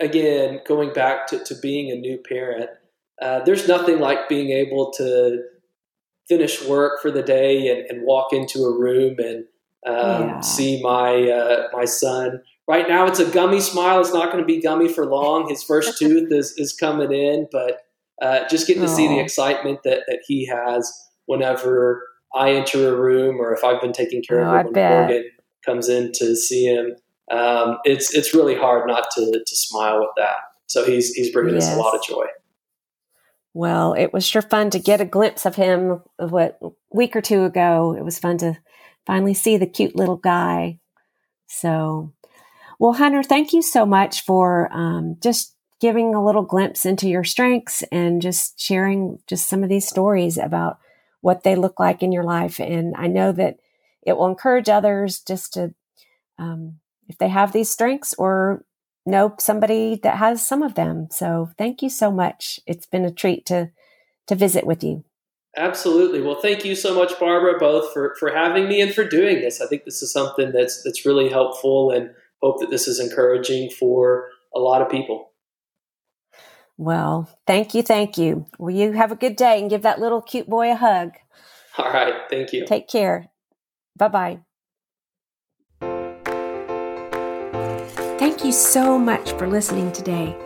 again, 0.00 0.60
going 0.66 0.92
back 0.92 1.26
to, 1.28 1.42
to 1.44 1.54
being 1.56 1.90
a 1.90 1.96
new 1.96 2.18
parent, 2.18 2.70
uh, 3.20 3.40
there's 3.40 3.66
nothing 3.66 3.98
like 3.98 4.28
being 4.28 4.50
able 4.50 4.92
to 4.92 5.42
finish 6.28 6.64
work 6.64 7.02
for 7.02 7.10
the 7.10 7.22
day 7.22 7.68
and, 7.68 7.90
and 7.90 8.06
walk 8.06 8.32
into 8.32 8.64
a 8.64 8.78
room 8.78 9.16
and 9.18 9.44
um, 9.86 10.28
yeah. 10.28 10.40
see 10.40 10.82
my 10.82 11.28
uh, 11.30 11.68
my 11.72 11.84
son. 11.84 12.42
Right 12.68 12.86
now, 12.86 13.06
it's 13.06 13.18
a 13.18 13.30
gummy 13.30 13.60
smile. 13.60 14.00
It's 14.00 14.12
not 14.12 14.30
going 14.30 14.42
to 14.42 14.46
be 14.46 14.60
gummy 14.60 14.88
for 14.88 15.06
long. 15.06 15.48
His 15.48 15.62
first 15.62 15.98
tooth 15.98 16.30
is, 16.30 16.52
is 16.58 16.74
coming 16.74 17.12
in, 17.12 17.48
but 17.50 17.80
uh, 18.20 18.46
just 18.48 18.66
getting 18.66 18.82
to 18.82 18.88
Aww. 18.88 18.96
see 18.96 19.08
the 19.08 19.20
excitement 19.20 19.80
that, 19.84 20.02
that 20.06 20.20
he 20.26 20.46
has 20.46 20.92
whenever 21.26 22.07
I 22.34 22.52
enter 22.52 22.94
a 22.94 23.00
room 23.00 23.40
or 23.40 23.54
if 23.54 23.64
I've 23.64 23.80
been 23.80 23.92
taking 23.92 24.22
care 24.22 24.40
oh, 24.40 24.60
of 24.60 24.66
him 24.66 24.72
when 24.72 24.90
Morgan 24.90 25.30
comes 25.64 25.88
in 25.88 26.12
to 26.14 26.36
see 26.36 26.64
him. 26.64 26.96
Um, 27.30 27.78
it's 27.84 28.14
it's 28.14 28.34
really 28.34 28.54
hard 28.54 28.88
not 28.88 29.10
to 29.16 29.42
to 29.44 29.56
smile 29.56 30.00
with 30.00 30.10
that. 30.16 30.36
So 30.66 30.84
he's 30.84 31.12
he's 31.12 31.32
bringing 31.32 31.54
yes. 31.54 31.68
us 31.68 31.74
a 31.74 31.78
lot 31.78 31.94
of 31.94 32.02
joy. 32.02 32.26
Well, 33.54 33.94
it 33.94 34.12
was 34.12 34.24
sure 34.26 34.42
fun 34.42 34.70
to 34.70 34.78
get 34.78 35.00
a 35.00 35.06
glimpse 35.06 35.44
of 35.44 35.56
him 35.56 36.02
of 36.18 36.32
what 36.32 36.60
week 36.92 37.16
or 37.16 37.20
two 37.20 37.44
ago. 37.44 37.94
It 37.98 38.04
was 38.04 38.18
fun 38.18 38.38
to 38.38 38.58
finally 39.06 39.34
see 39.34 39.56
the 39.56 39.66
cute 39.66 39.96
little 39.96 40.16
guy. 40.16 40.78
So, 41.46 42.12
well, 42.78 42.92
Hunter, 42.92 43.22
thank 43.22 43.52
you 43.52 43.62
so 43.62 43.84
much 43.84 44.24
for 44.24 44.70
um, 44.72 45.16
just 45.22 45.56
giving 45.80 46.14
a 46.14 46.24
little 46.24 46.42
glimpse 46.42 46.84
into 46.84 47.08
your 47.08 47.24
strengths 47.24 47.82
and 47.90 48.20
just 48.20 48.60
sharing 48.60 49.18
just 49.26 49.48
some 49.48 49.62
of 49.62 49.68
these 49.68 49.88
stories 49.88 50.36
about 50.36 50.78
what 51.20 51.42
they 51.42 51.56
look 51.56 51.80
like 51.80 52.02
in 52.02 52.12
your 52.12 52.24
life. 52.24 52.60
And 52.60 52.94
I 52.96 53.06
know 53.06 53.32
that 53.32 53.58
it 54.02 54.16
will 54.16 54.28
encourage 54.28 54.68
others 54.68 55.20
just 55.20 55.54
to, 55.54 55.74
um, 56.38 56.78
if 57.08 57.18
they 57.18 57.28
have 57.28 57.52
these 57.52 57.70
strengths 57.70 58.14
or 58.14 58.64
know 59.04 59.34
somebody 59.38 59.98
that 60.02 60.16
has 60.18 60.46
some 60.46 60.62
of 60.62 60.74
them. 60.74 61.08
So 61.10 61.50
thank 61.56 61.82
you 61.82 61.90
so 61.90 62.10
much. 62.10 62.60
It's 62.66 62.86
been 62.86 63.04
a 63.04 63.10
treat 63.10 63.46
to 63.46 63.70
to 64.26 64.34
visit 64.34 64.66
with 64.66 64.84
you. 64.84 65.04
Absolutely. 65.56 66.20
Well, 66.20 66.40
thank 66.40 66.64
you 66.64 66.74
so 66.74 66.94
much, 66.94 67.18
Barbara, 67.18 67.58
both 67.58 67.92
for, 67.92 68.14
for 68.20 68.30
having 68.30 68.68
me 68.68 68.80
and 68.82 68.94
for 68.94 69.04
doing 69.04 69.40
this. 69.40 69.60
I 69.60 69.66
think 69.66 69.84
this 69.84 70.02
is 70.02 70.12
something 70.12 70.52
that's 70.52 70.82
that's 70.82 71.06
really 71.06 71.28
helpful 71.28 71.90
and 71.90 72.10
hope 72.42 72.60
that 72.60 72.70
this 72.70 72.86
is 72.86 73.00
encouraging 73.00 73.70
for 73.70 74.28
a 74.54 74.60
lot 74.60 74.82
of 74.82 74.90
people. 74.90 75.27
Well, 76.78 77.28
thank 77.44 77.74
you, 77.74 77.82
thank 77.82 78.16
you. 78.16 78.46
Well, 78.58 78.74
you 78.74 78.92
have 78.92 79.10
a 79.10 79.16
good 79.16 79.34
day 79.34 79.60
and 79.60 79.68
give 79.68 79.82
that 79.82 80.00
little 80.00 80.22
cute 80.22 80.48
boy 80.48 80.70
a 80.70 80.76
hug. 80.76 81.10
All 81.78 81.92
right, 81.92 82.14
thank 82.30 82.52
you. 82.52 82.64
Take 82.66 82.88
care. 82.88 83.26
Bye 83.96 84.08
bye. 84.08 84.38
Thank 88.18 88.44
you 88.44 88.52
so 88.52 88.96
much 88.96 89.32
for 89.32 89.48
listening 89.48 89.90
today. 89.92 90.36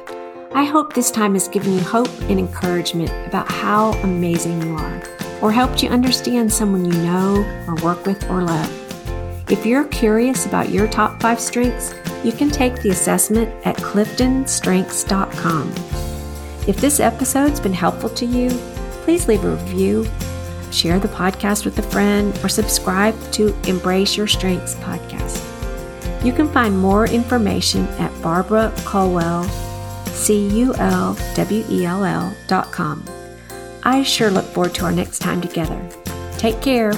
I 0.55 0.65
hope 0.65 0.95
this 0.95 1.11
time 1.11 1.35
has 1.35 1.49
given 1.49 1.75
you 1.75 1.81
hope 1.81 2.09
and 2.23 2.39
encouragement 2.39 3.11
about 3.27 3.51
how 3.51 3.93
amazing 4.03 4.63
you 4.63 4.77
are, 4.77 5.03
or 5.43 5.53
helped 5.53 5.83
you 5.83 5.91
understand 5.91 6.51
someone 6.53 6.87
you 6.87 6.93
know, 6.93 7.45
or 7.67 7.75
work 7.77 8.07
with, 8.07 8.29
or 8.31 8.43
love. 8.43 8.71
If 9.51 9.67
you're 9.67 9.85
curious 9.85 10.47
about 10.47 10.71
your 10.71 10.89
top 10.89 11.21
five 11.21 11.41
strengths, 11.41 11.95
you 12.25 12.33
can 12.33 12.51
take 12.51 12.77
the 12.77 12.91
assessment 12.91 13.51
at 13.67 13.77
cliftonstrengths.com. 13.77 15.92
If 16.67 16.77
this 16.77 17.01
episode's 17.01 17.59
been 17.61 17.73
helpful 17.73 18.11
to 18.11 18.25
you, 18.25 18.51
please 19.05 19.27
leave 19.27 19.45
a 19.45 19.51
review, 19.51 20.07
share 20.71 21.01
the 21.01 21.09
podcast 21.09 21.65
with 21.65 21.79
a 21.79 21.83
friend, 21.83 22.39
or 22.45 22.49
subscribe 22.49 23.15
to 23.33 23.55
Embrace 23.69 24.17
Your 24.17 24.29
Strengths 24.29 24.77
podcast. 24.77 25.41
You 26.25 26.33
can 26.33 26.49
find 26.49 26.79
more 26.79 27.07
information 27.07 27.87
at 27.99 28.23
Barbara 28.23 28.73
Culwell 28.85 29.45
C-U-L-W-E-L-L 30.23 30.77
dot 32.47 32.71
com. 32.71 33.05
I 33.83 34.05
sure 34.05 34.31
look 34.31 34.45
forward 34.45 34.75
to 34.75 34.85
our 34.85 34.93
next 34.93 35.19
time 35.19 35.41
together. 35.41 35.89
Take 36.39 36.61
care. 36.63 36.93